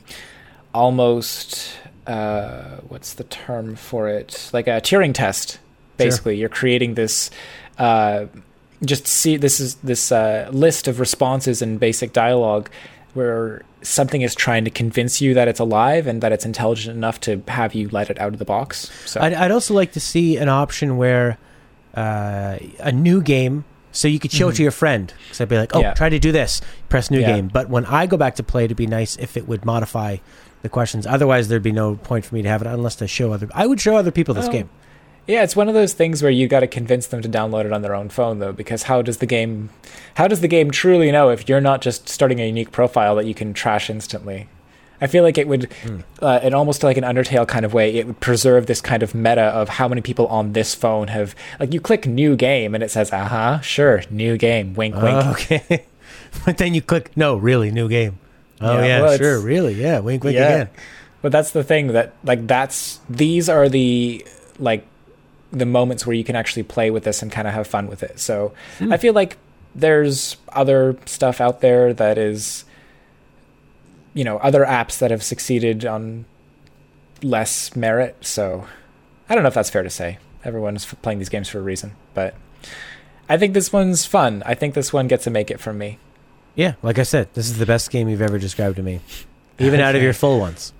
[0.73, 1.73] almost
[2.07, 4.49] uh, what's the term for it?
[4.53, 5.59] Like a Turing test.
[5.97, 7.29] Basically, you're creating this.
[7.77, 8.25] Uh,
[8.83, 12.69] just see this is this uh, list of responses and basic dialogue
[13.13, 17.19] where something is trying to convince you that it's alive and that it's intelligent enough
[17.21, 18.91] to have you let it out of the box.
[19.05, 21.37] So I'd, I'd also like to see an option where
[21.95, 25.13] uh, a new game, so you could show it to your friend.
[25.25, 25.83] Because I'd be like, oh, Mm-hmm.
[25.89, 25.93] Yeah.
[25.93, 27.35] try to do this, press new Yeah.
[27.35, 27.47] game.
[27.49, 30.17] But when I go back to play, it'd be nice if it would modify
[30.63, 31.05] the questions.
[31.05, 33.47] Otherwise, there'd be no point for me to have it unless to show other.
[33.53, 34.51] I would show other people this Oh.
[34.51, 34.69] game.
[35.27, 37.71] Yeah, it's one of those things where you got to convince them to download it
[37.73, 39.69] on their own phone though because how does the game
[40.15, 43.25] how does the game truly know if you're not just starting a unique profile that
[43.25, 44.47] you can trash instantly?
[45.01, 45.99] I feel like it would, Hmm.
[46.21, 49.13] uh, in almost like an Undertale kind of way, it would preserve this kind of
[49.13, 52.81] meta of how many people on this phone have like you click new game and
[52.83, 55.19] it says, uh huh, sure, new game, wink, wink.
[55.25, 55.85] Oh, okay.
[56.45, 58.17] but then you click, no, really, new game.
[58.61, 60.47] Oh, Yeah, yeah, well, sure, really, yeah, wink, wink Yeah.
[60.47, 60.69] again.
[61.21, 64.25] But that's the thing that like that's these are the
[64.57, 64.85] like
[65.53, 68.03] the moments where you can actually play with this and kind of have fun with
[68.03, 68.19] it.
[68.19, 68.91] So Hmm.
[68.91, 69.37] I feel like
[69.75, 72.65] there's other stuff out there that is
[74.15, 76.25] you know, other apps that have succeeded on
[77.23, 78.15] less merit.
[78.21, 78.67] So
[79.27, 80.19] I don't know if that's fair to say.
[80.43, 82.35] Everyone's playing these games for a reason, but
[83.27, 84.43] I think this one's fun.
[84.45, 85.97] I think this one gets to make it from me.
[86.53, 88.99] Yeah, like I said, this is the best game you've ever described to me,
[89.57, 90.73] even out of your full ones.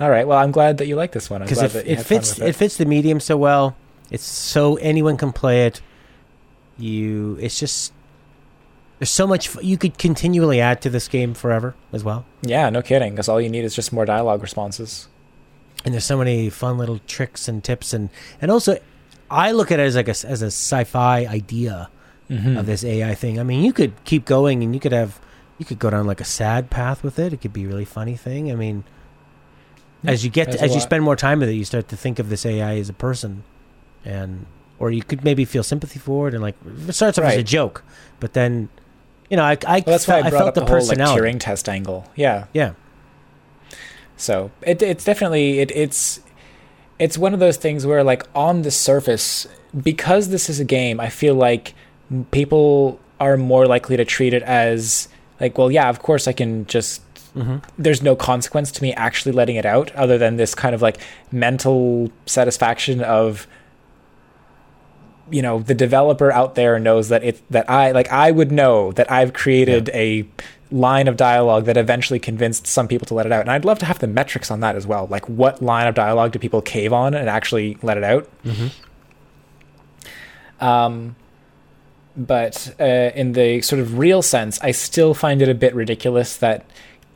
[0.00, 0.26] All right.
[0.26, 1.42] Well, I'm glad that you like this one.
[1.42, 2.48] Because it, it fits it.
[2.48, 3.76] it fits the medium so well.
[4.10, 5.80] It's so anyone can play it.
[6.78, 7.92] You, it's just
[8.98, 12.24] there's so much f- you could continually add to this game forever as well.
[12.42, 13.12] Yeah, no kidding.
[13.12, 15.08] Because all you need is just more dialogue responses.
[15.84, 18.78] and there's so many fun little tricks and tips and and also
[19.30, 21.90] I look at it as like a as a sci-fi idea
[22.30, 22.58] Mm-hmm.
[22.58, 23.40] of this AI thing.
[23.40, 25.18] I mean, you could keep going and you could have
[25.56, 27.32] you could go down like a sad path with it.
[27.32, 28.52] It could be a really funny thing.
[28.52, 28.84] I mean,
[30.04, 30.82] as you get to, as you lot.
[30.82, 33.44] spend more time with it, you start to think of this AI as a person,
[34.04, 34.46] and
[34.78, 36.54] or you could maybe feel sympathy for it and like
[36.86, 37.84] it starts off as a joke,
[38.20, 38.68] but then
[39.28, 40.66] you know I I, Well, that's why felt, I I brought felt up the, the,
[40.66, 40.98] whole like.
[40.98, 42.10] Turing test angle.
[42.14, 42.46] Yeah.
[42.52, 42.72] yeah,
[44.16, 46.20] So it, it's definitely it, it's
[46.98, 49.46] it's one of those things where like on the surface,
[49.80, 51.74] because this is a game, I feel like
[52.30, 55.08] people are more likely to treat it as
[55.40, 57.02] like, well, yeah, of course I can just.
[57.38, 60.82] Hmm There's no consequence to me actually letting it out, other than this kind of
[60.82, 60.98] like
[61.30, 63.46] mental satisfaction of
[65.30, 68.92] you know the developer out there knows that it that I like I would know
[68.92, 70.26] that I've created a
[70.70, 73.40] line of dialogue that eventually convinced some people to let it out.
[73.40, 75.06] And I'd love to have the metrics on that as well.
[75.06, 78.28] Like what line of dialogue do people cave on and actually let it out?
[78.42, 78.68] hmm
[80.60, 81.16] Um,
[82.16, 86.36] but uh, in the sort of real sense, I still find it a bit ridiculous
[86.38, 86.66] that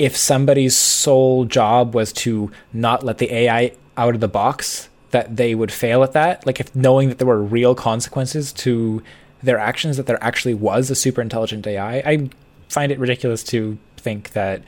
[0.03, 5.37] if somebody's sole job was to not let the AI out of the box, that
[5.37, 6.45] they would fail at that.
[6.45, 9.01] Like if knowing that there were real consequences to
[9.43, 12.31] their actions, that there actually was a super intelligent AI, I
[12.69, 14.63] find it ridiculous to think that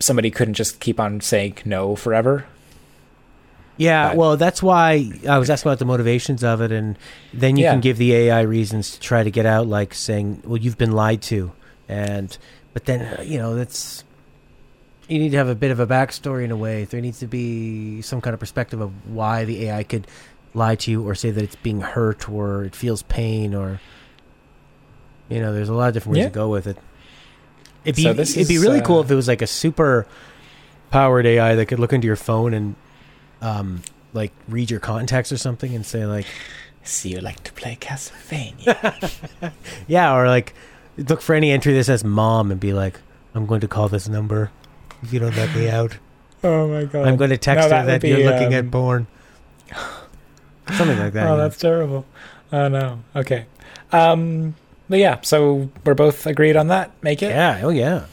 [0.00, 2.44] somebody couldn't just keep on saying no forever.
[3.76, 6.98] Yeah, But- well, that's why I was asking about the motivations of it, and
[7.32, 7.72] then you Yeah.
[7.72, 10.92] can give the AI reasons to try to get out, like saying, "Well, you've been
[10.92, 11.52] lied to,"
[11.88, 12.36] and
[12.74, 14.04] but then you know that's
[15.10, 16.84] you need to have a bit of a backstory in a way.
[16.84, 20.06] There needs to be some kind of perspective of why the AI could
[20.54, 23.80] lie to you, or say that it's being hurt, or it feels pain, or
[25.28, 26.28] you know, there's a lot of different ways Yeah.
[26.28, 26.76] to go with it.
[27.84, 29.46] It'd be So this it'd be is, really cool uh, if it was like a
[29.46, 30.06] super
[30.90, 32.74] powered AI that could look into your phone and
[33.40, 36.26] um like read your contacts or something and say like
[36.82, 39.52] See, you like to play Castlevania.
[39.86, 40.52] yeah or like
[40.98, 43.00] look for any entry that says mom and be like
[43.34, 44.50] I'm going to call this number
[45.02, 45.98] if you don't let me out.
[46.44, 47.06] oh my god!
[47.06, 49.06] I'm going to text No, her that that you're looking um, at porn.
[50.72, 51.28] Something like that.
[51.28, 52.06] oh, that's terrible.
[52.52, 53.00] Oh no.
[53.14, 53.46] Okay.
[53.92, 54.54] Um.
[54.88, 56.90] But yeah, so we're both agreed on that.
[57.02, 57.30] Make it.
[57.30, 58.06] yeah, oh yeah.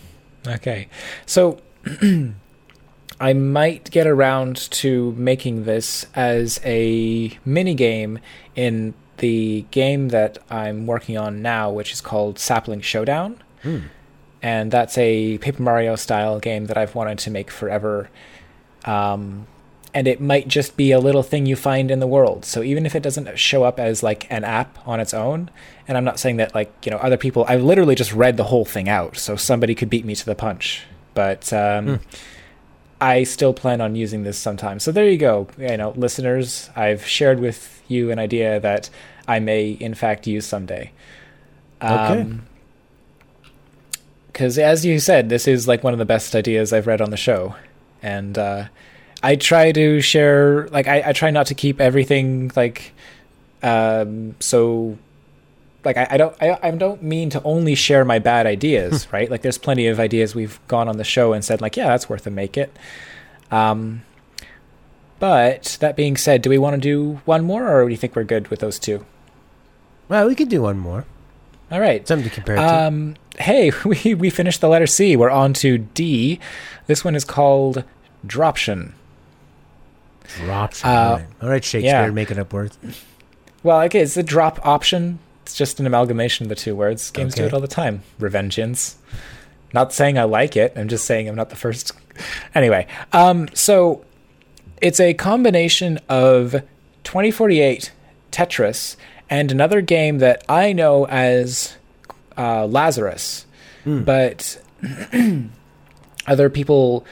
[0.48, 0.88] Okay.
[1.26, 1.60] So
[3.20, 8.20] I might get around to making this as a mini game
[8.56, 13.42] in the game that I'm working on now, which is called Sapling Showdown.
[13.64, 13.80] Hmm.
[14.48, 18.10] And that's a Paper Mario style game that I've wanted to make forever.
[18.86, 19.46] Um,
[19.94, 22.46] and it might just be a little thing you find in the world.
[22.46, 25.50] So even if it doesn't show up as like an app on its own,
[25.86, 28.46] and I'm not saying that like you know other people, I literally just read the
[28.46, 30.86] whole thing out, so somebody could beat me to the punch.
[31.14, 31.96] But um, Hmm.
[33.02, 34.80] I still plan on using this sometime.
[34.80, 36.70] So there you go, you know, listeners.
[36.76, 38.90] I've shared with you an idea that
[39.28, 40.92] I may in fact use someday.
[41.82, 42.26] Okay.
[44.38, 47.10] Because as you said, this is like one of the best ideas I've read on
[47.10, 47.56] the show,
[48.04, 48.66] and uh,
[49.24, 50.68] I try to share.
[50.68, 52.94] Like I, I try not to keep everything like
[53.64, 55.00] um, so.
[55.84, 59.28] Like I, I don't I, I don't mean to only share my bad ideas, right?
[59.32, 62.08] Like there's plenty of ideas we've gone on the show and said like, yeah, that's
[62.08, 62.78] worth a make it.
[63.50, 64.04] Um,
[65.18, 68.16] but that being said, do we want to do one more, or do you think
[68.16, 69.04] we're good with those two?
[70.10, 71.08] Well, we could do one more.
[71.72, 72.08] All right.
[72.08, 72.86] Something to compare to.
[72.86, 75.16] Um, hey, we we finished the letter C.
[75.16, 76.40] We're on to D.
[76.88, 77.84] This one is called
[78.26, 78.94] Droption.
[80.38, 80.84] Drops.
[80.84, 81.64] uh, All right.
[81.64, 82.10] Shakespeare, yeah.
[82.10, 82.78] making up words.
[83.64, 85.20] Well, okay, it's a drop option.
[85.44, 87.10] It's just an amalgamation of the two words.
[87.12, 88.04] Games do it all the time.
[88.20, 88.96] Revengeance.
[89.74, 90.74] Not saying I like it.
[90.76, 91.92] I'm just saying I'm not the first
[92.56, 94.04] anyway, um, so
[94.82, 96.52] it's a combination of
[97.04, 97.92] 2048
[98.32, 98.96] Tetris
[99.30, 101.78] and another game that I know as
[102.38, 103.46] uh, Lazarus,
[103.86, 104.62] but
[106.28, 107.06] other people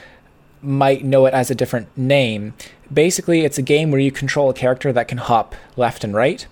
[0.62, 2.54] might know it as a different name.
[2.92, 6.46] Basically, it's a game where you control a character that can hop left and right,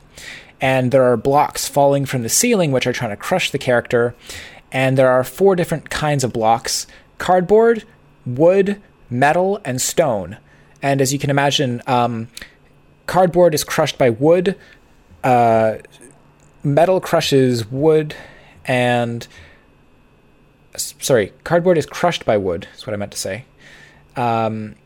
[0.61, 4.15] and there are blocks falling from the ceiling which are trying to crush the character.
[4.73, 6.87] And there are four different kinds of blocks
[7.19, 7.85] cardboard,
[8.27, 10.39] wood, metal, and stone.
[10.83, 12.29] And as you can imagine, um,
[13.07, 14.57] cardboard is crushed by wood,
[15.25, 15.79] uh,
[16.63, 18.15] metal crushes wood,
[18.65, 19.27] and
[20.77, 22.69] sorry, cardboard is crushed by wood.
[22.77, 23.45] Is what I meant to say.
[24.17, 24.77] Um,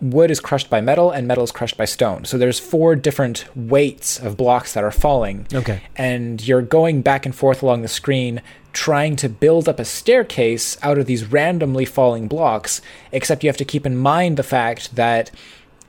[0.00, 2.24] wood is crushed by metal, and metal is crushed by stone.
[2.24, 5.46] So there's four different weights of blocks that are falling.
[5.52, 5.82] Okay.
[5.96, 8.40] And you're going back and forth along the screen,
[8.72, 12.80] trying to build up a staircase out of these randomly falling blocks.
[13.12, 15.30] Except you have to keep in mind the fact that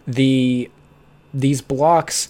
[0.05, 0.69] the
[1.31, 2.27] these blocks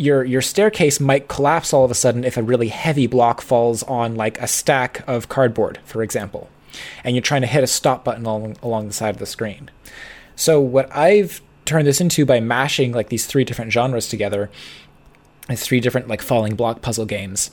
[0.00, 3.82] your your staircase might collapse all of a sudden if a really heavy block falls
[3.82, 6.48] on like a stack of cardboard, for example,
[7.04, 9.70] and you're trying to hit a stop button along along the side of the screen.
[10.36, 14.50] So what I've turned this into by mashing like these three different genres together,
[15.50, 17.50] these three different like falling block puzzle games,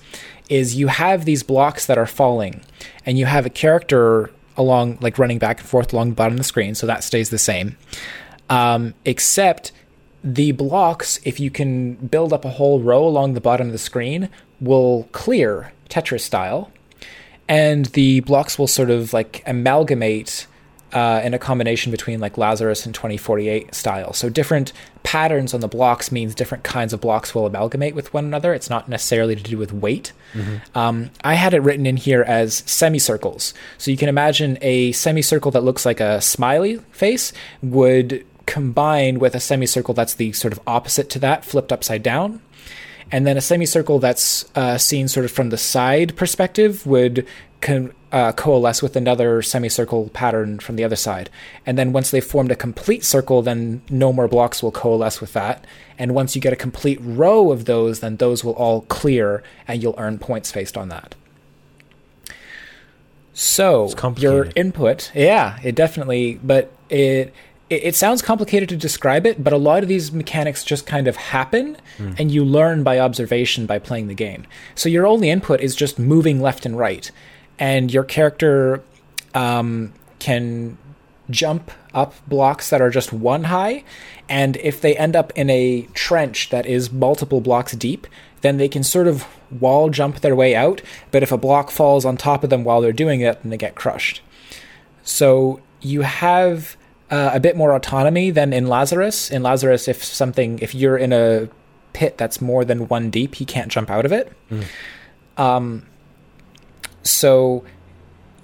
[0.49, 2.61] is you have these blocks that are falling,
[3.05, 6.37] and you have a character along like running back and forth along the bottom of
[6.37, 7.75] the screen, so that stays the same.
[8.49, 9.73] Um, except
[10.33, 13.79] the blocks, if you can build up a whole row along the bottom of the
[13.79, 16.69] screen, will clear Tetris style,
[17.47, 20.45] and the blocks will sort of like amalgamate
[20.91, 24.11] uh, in a combination between like Lazarus and 2048 style.
[24.11, 28.25] So different patterns on the blocks means different kinds of blocks will amalgamate with one
[28.25, 28.53] another.
[28.53, 30.11] It's not necessarily to do with weight.
[30.75, 33.53] Um, I had it written in here as semicircles.
[33.77, 39.35] So you can imagine a semicircle that looks like a smiley face would combine with
[39.35, 42.41] a semicircle that's the sort of opposite to that, flipped upside down.
[43.11, 47.27] And then a semicircle that's uh, seen sort of from the side perspective would
[47.61, 51.29] con- uh, coalesce with another semicircle pattern from the other side.
[51.65, 55.33] And then once they've formed a complete circle, then no more blocks will coalesce with
[55.33, 55.65] that.
[55.97, 59.81] And once you get a complete row of those, then those will all clear and
[59.81, 61.15] you'll earn points based on that.
[63.33, 67.33] So your input, yeah, it definitely, but it,
[67.69, 71.07] it it sounds complicated to describe it, but a lot of these mechanics just kind
[71.07, 71.77] of happen,
[72.17, 74.45] and you learn by observation by playing the game.
[74.75, 77.11] So your only input is just moving left and right,
[77.59, 78.83] and your character
[79.33, 80.77] um, can
[81.29, 83.83] jump up blocks that are just one high,
[84.29, 88.07] and if they end up in a trench that is multiple blocks deep,
[88.41, 89.25] then they can sort of
[89.59, 90.81] wall jump their way out.
[91.11, 93.57] But if a block falls on top of them while they're doing it, then they
[93.57, 94.21] get crushed.
[95.03, 96.76] So you have
[97.09, 99.31] uh, a bit more autonomy than in Lazarus.
[99.31, 101.49] In Lazarus, if something, if you're in a
[101.93, 104.31] pit that's more than one deep, he can't jump out of it.
[105.37, 105.85] Um,
[107.03, 107.63] so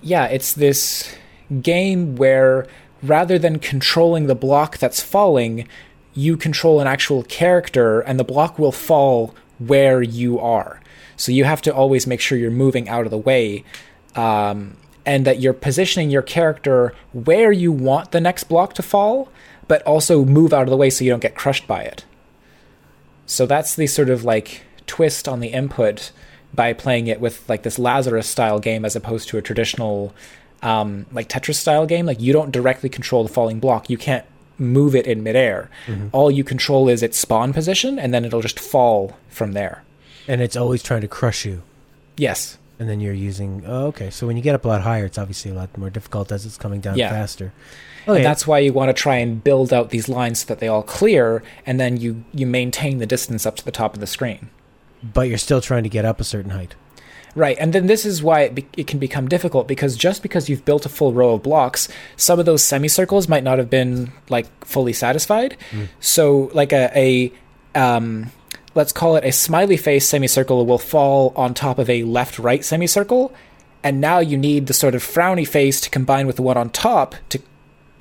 [0.01, 1.15] yeah, it's this
[1.61, 2.67] game where
[3.01, 5.67] rather than controlling the block that's falling,
[6.13, 10.79] you control an actual character, and the block will fall where you are.
[11.15, 13.63] So you have to always make sure you're moving out of the way,
[14.15, 19.29] um, and that you're positioning your character where you want the next block to fall,
[19.67, 22.05] but also move out of the way so you don't get crushed by it.
[23.25, 26.11] So that's the sort of like twist on the input
[26.53, 30.13] by playing it with like this Lazarus style game as opposed to a traditional
[30.61, 32.05] um, like Tetris style game.
[32.05, 33.89] Like you don't directly control the falling block.
[33.89, 34.25] You can't
[34.57, 35.69] move it in midair.
[36.11, 39.83] All you control is its spawn position, and then it'll just fall from there.
[40.27, 41.63] And it's always trying to crush you.
[42.17, 42.57] Yes.
[42.79, 43.63] And then you're using.
[43.65, 44.09] Oh, okay.
[44.09, 46.45] So when you get up a lot higher, it's obviously a lot more difficult as
[46.45, 47.09] it's coming down Yeah.
[47.09, 47.53] faster.
[48.07, 50.67] And that's why you want to try and build out these lines so that they
[50.67, 54.07] all clear, and then you you maintain the distance up to the top of the
[54.07, 54.49] screen.
[55.13, 56.75] but you're still trying to get up a certain height.
[57.35, 60.49] Right, and then this is why it, be- it can become difficult because just because
[60.49, 64.11] you've built a full row of blocks, some of those semicircles might not have been
[64.29, 65.57] like fully satisfied.
[65.99, 67.33] So, like a, a
[67.79, 68.31] um,
[68.75, 73.33] let's call it a smiley face semicircle will fall on top of a left-right semicircle,
[73.83, 76.69] and now you need the sort of frowny face to combine with the one on
[76.69, 77.41] top to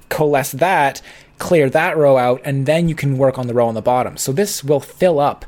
[0.08, 1.02] coalesce that,
[1.38, 4.16] clear that row out, and then you can work on the row on the bottom.
[4.16, 5.44] So this will fill up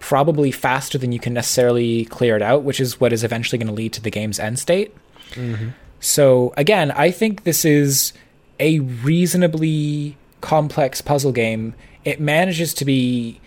[0.00, 3.68] probably faster than you can necessarily clear it out, which is what is eventually going
[3.68, 4.94] to lead to the game's end state.
[5.32, 5.70] Mm-hmm.
[6.00, 8.12] So again, I think this is
[8.60, 11.74] a reasonably complex puzzle game.
[12.04, 13.40] It manages to be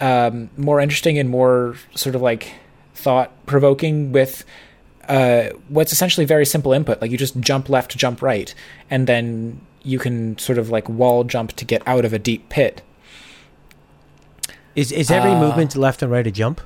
[0.00, 2.52] um, more interesting and more sort of like
[2.94, 4.44] thought provoking with
[5.08, 7.00] uh, what's essentially very simple input.
[7.00, 8.54] Like you just jump left, jump right,
[8.90, 12.48] and then you can sort of like wall jump to get out of a deep
[12.48, 12.82] pit.
[14.74, 16.60] Is is every Uh, movement left and right a jump,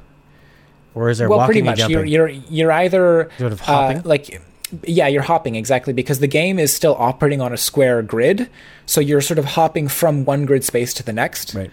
[0.95, 1.89] or is there well, walking pretty much.
[1.91, 4.03] You're you're you're either Sort of uh, hopping?
[4.05, 4.41] like
[4.85, 8.49] yeah, you're hopping exactly because the game is still operating on a square grid,
[8.87, 11.55] so you're sort of hopping from one grid space to the next.
[11.55, 11.71] right.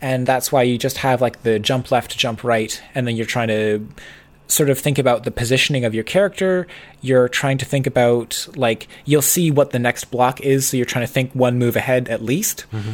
[0.00, 3.26] And that's why you just have like the jump left, jump right, and then you're
[3.26, 3.86] trying to
[4.48, 6.66] sort of think about the positioning of your character.
[7.00, 10.86] You're trying to think about like you'll see what the next block is, so you're
[10.86, 12.66] trying to think one move ahead at least.
[12.72, 12.92] Mm-hmm.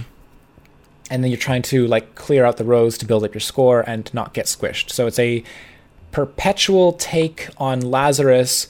[1.11, 3.81] And then you're trying to like clear out the rows to build up your score
[3.87, 4.91] and not get squished.
[4.91, 5.45] So it's a
[6.11, 8.69] perpetual take on Lazarus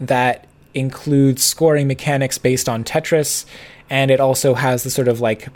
[0.00, 3.44] that includes scoring mechanics based on Tetris,
[3.90, 5.48] and it also has the sort of like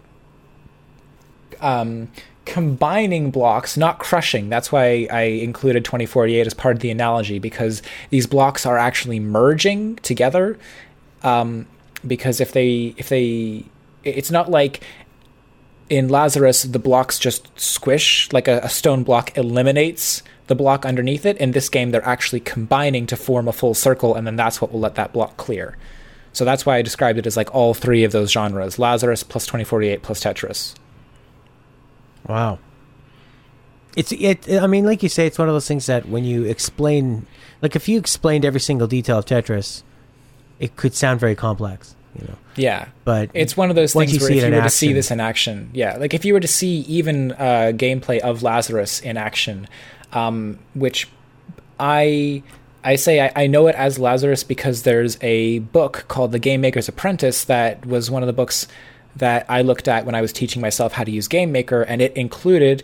[1.61, 2.09] um,
[2.45, 4.49] combining blocks, not crushing.
[4.49, 9.21] That's why I included 2048 as part of the analogy because these blocks are actually
[9.21, 10.59] merging together.
[11.23, 11.67] Um,
[12.07, 13.65] because if they if they
[14.05, 14.81] it's not like
[15.89, 21.27] in Lazarus the blocks just squish like a, a stone block eliminates the block underneath
[21.27, 21.37] it.
[21.39, 24.73] In this game, they're actually combining to form a full circle, and then that's what
[24.73, 25.77] will let that block clear.
[26.33, 29.47] So that's why I described it as like all three of those genres: Lazarus plus
[29.47, 30.75] 2048 plus Tetris.
[32.29, 32.59] Wow.
[33.97, 34.49] It's it.
[34.51, 37.27] I mean, like you say, it's one of those things that when you explain,
[37.63, 39.83] like if you explained every single detail of Tetris,
[40.61, 42.35] it could sound very complex, you know.
[42.57, 44.63] Yeah, But it's one of those Once things you where see if you in were
[44.63, 48.19] to see this in action, yeah, like if you were to see even uh, gameplay
[48.19, 49.69] of Lazarus in action,
[50.13, 51.09] um, which
[51.81, 52.43] I
[52.85, 56.61] I say I, I know it as Lazarus because there's a book called The Game
[56.61, 58.67] Maker's Apprentice that was one of the books
[59.17, 62.01] that I looked at when I was teaching myself how to use Game Maker, and
[62.03, 62.83] it included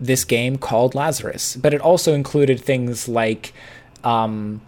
[0.00, 3.52] this game called Lazarus, but it also included things like.
[4.04, 4.60] Um,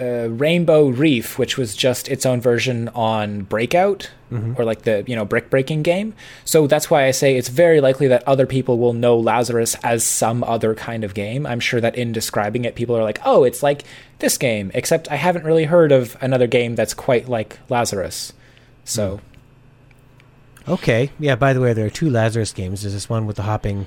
[0.00, 4.08] uh, Rainbow Reef, which was just its own version on Breakout
[4.56, 6.14] or like the you know brick breaking game.
[6.44, 10.04] So that's why I say it's very likely that other people will know Lazarus as
[10.04, 11.46] some other kind of game.
[11.46, 13.84] I'm sure that in describing it, people are like, "Oh, it's like
[14.20, 18.32] this game," except I haven't really heard of another game that's quite like Lazarus.
[18.84, 19.20] So
[20.68, 21.10] okay.
[21.18, 21.36] Yeah.
[21.36, 22.82] By the way, there are two Lazarus games.
[22.82, 23.86] There's this one with the hopping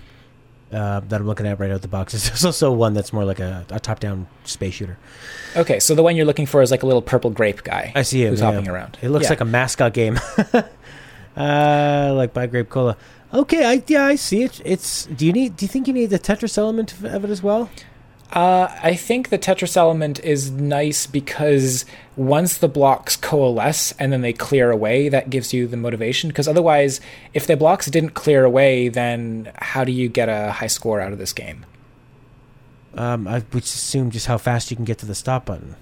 [0.72, 2.14] uh, that I'm looking at right out the box.
[2.28, 4.98] There's also one that's more like a, a top-down space shooter.
[5.56, 7.92] okay, so the one you're looking for is like a little purple grape guy.
[7.96, 8.30] I see it.
[8.30, 8.52] who's yeah.
[8.52, 8.98] hopping around.
[9.02, 9.30] It looks Yeah.
[9.30, 10.20] like a mascot game.
[11.38, 12.98] uh, like by Grape Cola.
[13.34, 14.62] Okay, I yeah, I see it.
[14.64, 17.30] It's do you need do you think you need the Tetris element of, of it
[17.32, 17.70] as well?
[18.34, 24.22] Uh, I think the Tetris element is nice because once the blocks coalesce and then
[24.22, 26.30] they clear away, that gives you the motivation.
[26.30, 27.00] Because otherwise,
[27.36, 31.14] if the blocks didn't clear away, then how do you get a high score out
[31.14, 31.64] of this game?
[32.96, 35.76] Um, I would assume just how fast you can get to the stop button.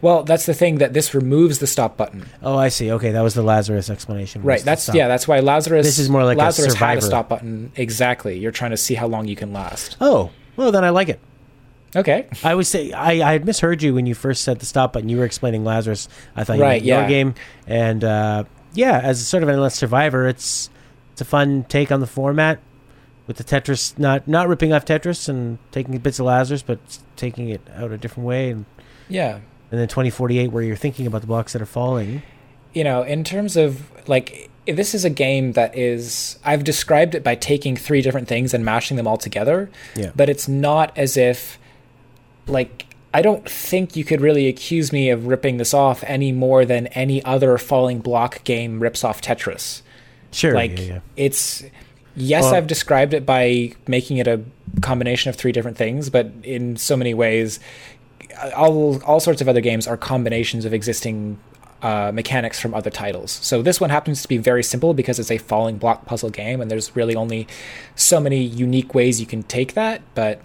[0.00, 2.26] Well, that's the thing that this removes the stop button.
[2.44, 2.92] Oh, I see.
[2.92, 4.42] Okay, that was the Lazarus explanation.
[4.42, 4.62] Right.
[4.62, 5.08] That's yeah.
[5.08, 5.84] That's why Lazarus.
[5.84, 7.72] This is more like a Lazarus had a stop button.
[7.74, 8.38] Exactly.
[8.38, 9.96] You're trying to see how long you can last.
[10.00, 11.18] Oh, well then I like it.
[11.94, 12.26] Okay.
[12.42, 15.08] I would say I, I had misheard you when you first said the stop button.
[15.08, 16.08] You were explaining Lazarus.
[16.34, 17.08] I thought you Right, meant your yeah.
[17.08, 17.34] game,
[17.66, 20.70] and uh, yeah, as sort of an endless survivor, it's
[21.12, 22.58] it's a fun take on the format
[23.26, 26.78] with the Tetris not not ripping off Tetris and taking bits of Lazarus, but
[27.16, 28.64] taking it out a different way, and
[29.08, 29.40] Yeah.
[29.70, 32.22] and then twenty forty eight where you're thinking about the blocks that are falling.
[32.72, 37.22] you know, in terms of like, this is a game that is, I've described it
[37.22, 40.10] by taking three different things and mashing them all together, Yeah.
[40.16, 41.58] but it's not as if,
[42.46, 46.64] like, I don't think you could really accuse me of ripping this off any more
[46.64, 49.82] than any other falling block game rips off Tetris.
[50.30, 51.00] Sure, like, yeah, yeah.
[51.16, 51.62] it's,
[52.16, 54.40] yes, Well- I've described it by making it a
[54.80, 57.60] combination of three different things, but in so many ways,
[58.56, 61.38] all all sorts of other games are combinations of existing
[61.82, 63.30] uh, mechanics from other titles.
[63.42, 66.60] So this one happens to be very simple because it's a falling block puzzle game,
[66.60, 67.46] and there's really only
[67.94, 70.00] so many unique ways you can take that.
[70.14, 70.40] But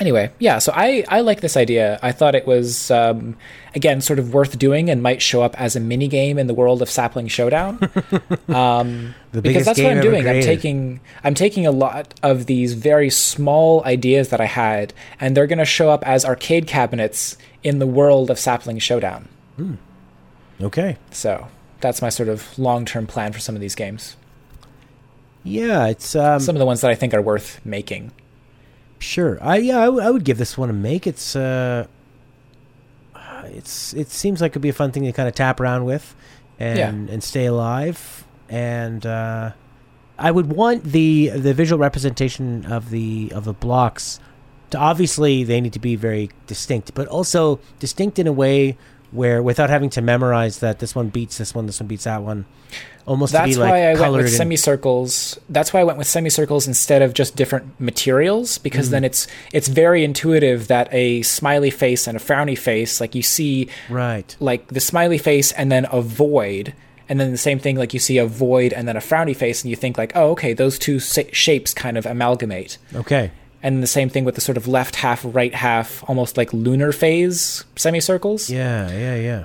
[0.00, 0.58] anyway, yeah.
[0.58, 1.98] So I I like this idea.
[2.02, 3.36] I thought it was um,
[3.74, 6.54] again sort of worth doing and might show up as a mini game in the
[6.54, 7.78] world of Sapling Showdown.
[8.48, 10.28] um, The because that's what I'm doing.
[10.28, 15.36] I'm taking I'm taking a lot of these very small ideas that I had, and
[15.36, 19.28] they're going to show up as arcade cabinets in the world of Sapling Showdown.
[20.60, 21.48] Okay, So
[21.80, 24.16] that's my sort of long term plan for some of these games.
[25.44, 28.12] yeah, it's um, some of the ones that I think are worth making.
[29.02, 29.38] Sure.
[29.42, 31.06] I yeah, I, w- I would give this one a make.
[31.06, 31.86] It's uh
[33.44, 36.14] it's it seems like it'd be a fun thing to kind of tap around with
[36.58, 39.50] and and stay alive and uh
[40.18, 44.20] I would want the the visual representation of the of the blocks
[44.70, 48.78] to obviously they need to be very distinct, but also distinct in a way
[49.12, 52.22] where without having to memorize that this one beats this one, this one beats that
[52.22, 52.46] one.
[53.04, 55.38] Almost to That's be like why I went with semicircles.
[55.48, 58.92] That's why I went with semicircles instead of just different materials because Mm-hmm.
[58.92, 63.22] then it's it's very intuitive that a smiley face and a frowny face, like you
[63.22, 64.36] see right.
[64.40, 66.74] like the smiley face and then a void
[67.08, 69.62] and then the same thing like you see a void and then a frowny face
[69.62, 73.32] and you think like oh okay those two sa- shapes kind of amalgamate Okay.
[73.62, 76.92] And the same thing with the sort of left half right half almost like lunar
[76.92, 79.44] phase semicircles Yeah, yeah, yeah.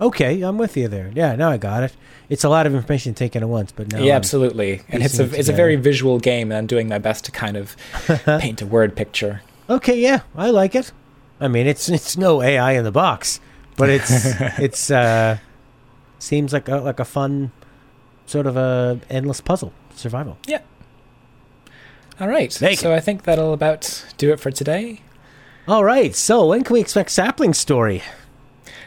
[0.00, 1.10] Okay, I'm with you there.
[1.14, 1.92] Yeah, now I got it.
[2.28, 5.18] It's a lot of information taken at once, but now yeah I'm- absolutely and it's
[5.18, 7.76] a it it's a very visual game and i'm doing my best to kind of
[8.24, 10.92] paint a word picture Okay, yeah, I like it.
[11.40, 13.38] I mean, it's it's no AI in the box,
[13.76, 14.10] but it's
[14.58, 15.36] it's uh
[16.18, 17.50] seems like a like a fun
[18.26, 20.38] sort of a endless puzzle survival.
[22.20, 25.00] All right so i think that'll about do it for today
[25.68, 28.02] All right, so when can we expect Sapling Story?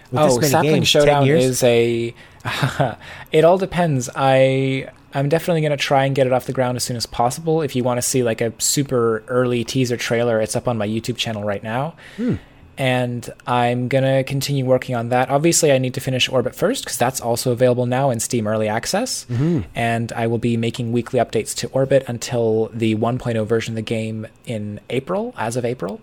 [0.09, 2.15] With oh, Sapling games, Showdown is a.
[3.31, 4.09] it all depends.
[4.15, 7.61] I I'm definitely gonna try and get it off the ground as soon as possible.
[7.61, 10.87] If you want to see like a super early teaser trailer, it's up on my
[10.87, 11.93] YouTube channel right now.
[12.17, 12.37] Hmm.
[12.77, 15.29] And I'm gonna continue working on that.
[15.29, 18.67] Obviously, I need to finish Orbit first because that's also available now in Steam Early
[18.67, 19.25] Access.
[19.29, 19.65] Mhm.
[19.75, 23.81] And I will be making weekly updates to Orbit until the 1.0 version of the
[23.81, 26.01] game in April, as of April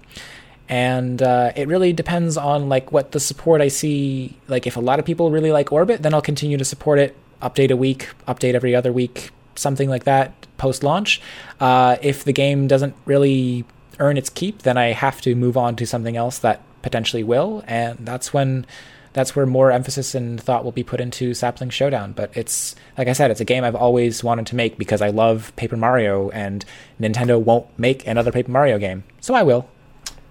[0.71, 4.37] and uh, it really depends on like what the support I see.
[4.49, 7.16] Like if a lot of people really like Orbit, then I'll continue to support it.
[7.41, 11.23] Update a week, update every other week, something like that post launch.
[11.59, 13.64] Uh, if the game doesn't really
[13.99, 17.65] earn its keep, then I have to move on to something else that potentially will,
[17.67, 18.67] and that's when.
[19.15, 22.13] That's where more emphasis and thought will be put into Sapling Showdown.
[22.13, 25.09] But it's, like I said, it's a game I've always wanted to make because I
[25.09, 26.65] love Paper Mario, and
[27.01, 29.03] Nintendo won't make another Paper Mario game.
[29.21, 29.69] So I will.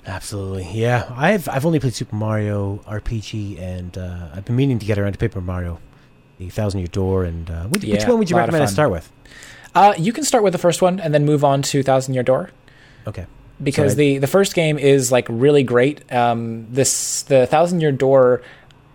[0.05, 1.11] Absolutely, yeah.
[1.17, 5.13] I've I've only played Super Mario RPG, and uh, I've been meaning to get around
[5.13, 5.79] to Paper Mario,
[6.37, 9.11] the Thousand Year Door, and uh, which, which one would you recommend I start with?
[9.75, 12.23] Uh, you can start with the first one and then move on to Thousand Year
[12.23, 12.51] Door
[13.07, 13.25] Okay,
[13.61, 16.11] because the the first game is like really great.
[16.11, 18.41] Um, this the Thousand Year Door,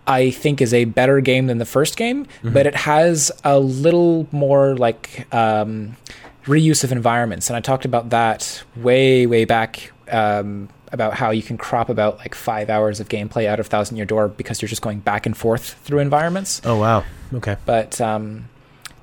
[0.06, 2.52] I think, is a better game than the first game, Mm-hmm.
[2.52, 5.96] but it has a little more like um,
[6.44, 9.92] reuse of environments, and I talked about that way way back.
[10.10, 13.96] Um, about how you can crop about like five hours of gameplay out of Thousand
[13.96, 16.60] Year Door because you're just going back and forth through environments.
[16.66, 17.02] Oh wow.
[17.32, 17.56] Okay.
[17.64, 18.50] but um,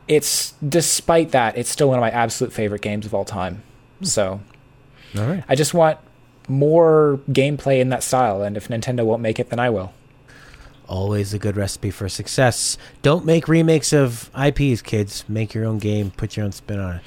[0.07, 3.63] it's despite that, it's still one of my absolute favorite games of all time.
[4.03, 4.39] So
[5.17, 5.43] All right.
[5.47, 5.97] I just want
[6.47, 9.93] more gameplay in that style, and if Nintendo won't make it, then I will.
[10.87, 12.75] Always a good recipe for success.
[13.03, 15.23] Don't make remakes of IPs, kids.
[15.29, 16.09] Make your own game.
[16.09, 17.01] Put your own spin on it.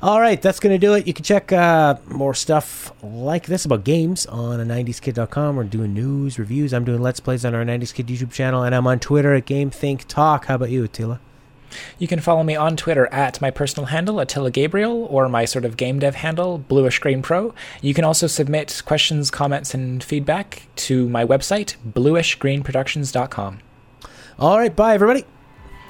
[0.00, 1.06] All right, that's going to do it.
[1.06, 5.56] You can check uh, more stuff like this about games on a 90skid.com.
[5.56, 6.72] We're doing news, reviews.
[6.72, 9.46] I'm doing Let's Plays on our 90s Kid YouTube channel, and I'm on Twitter at
[9.46, 10.44] GameThinkTalk.
[10.44, 11.20] How about you, Attila?
[11.98, 15.64] You can follow me on Twitter at my personal handle, Attila Gabriel, or my sort
[15.64, 17.54] of game dev handle, Bluish Green Pro.
[17.80, 23.58] You can also submit questions, comments, and feedback to my website, bluishgreenproductions.com.
[24.38, 25.24] All right, bye, everybody.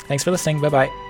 [0.07, 0.61] Thanks for listening.
[0.61, 1.04] Bye bye.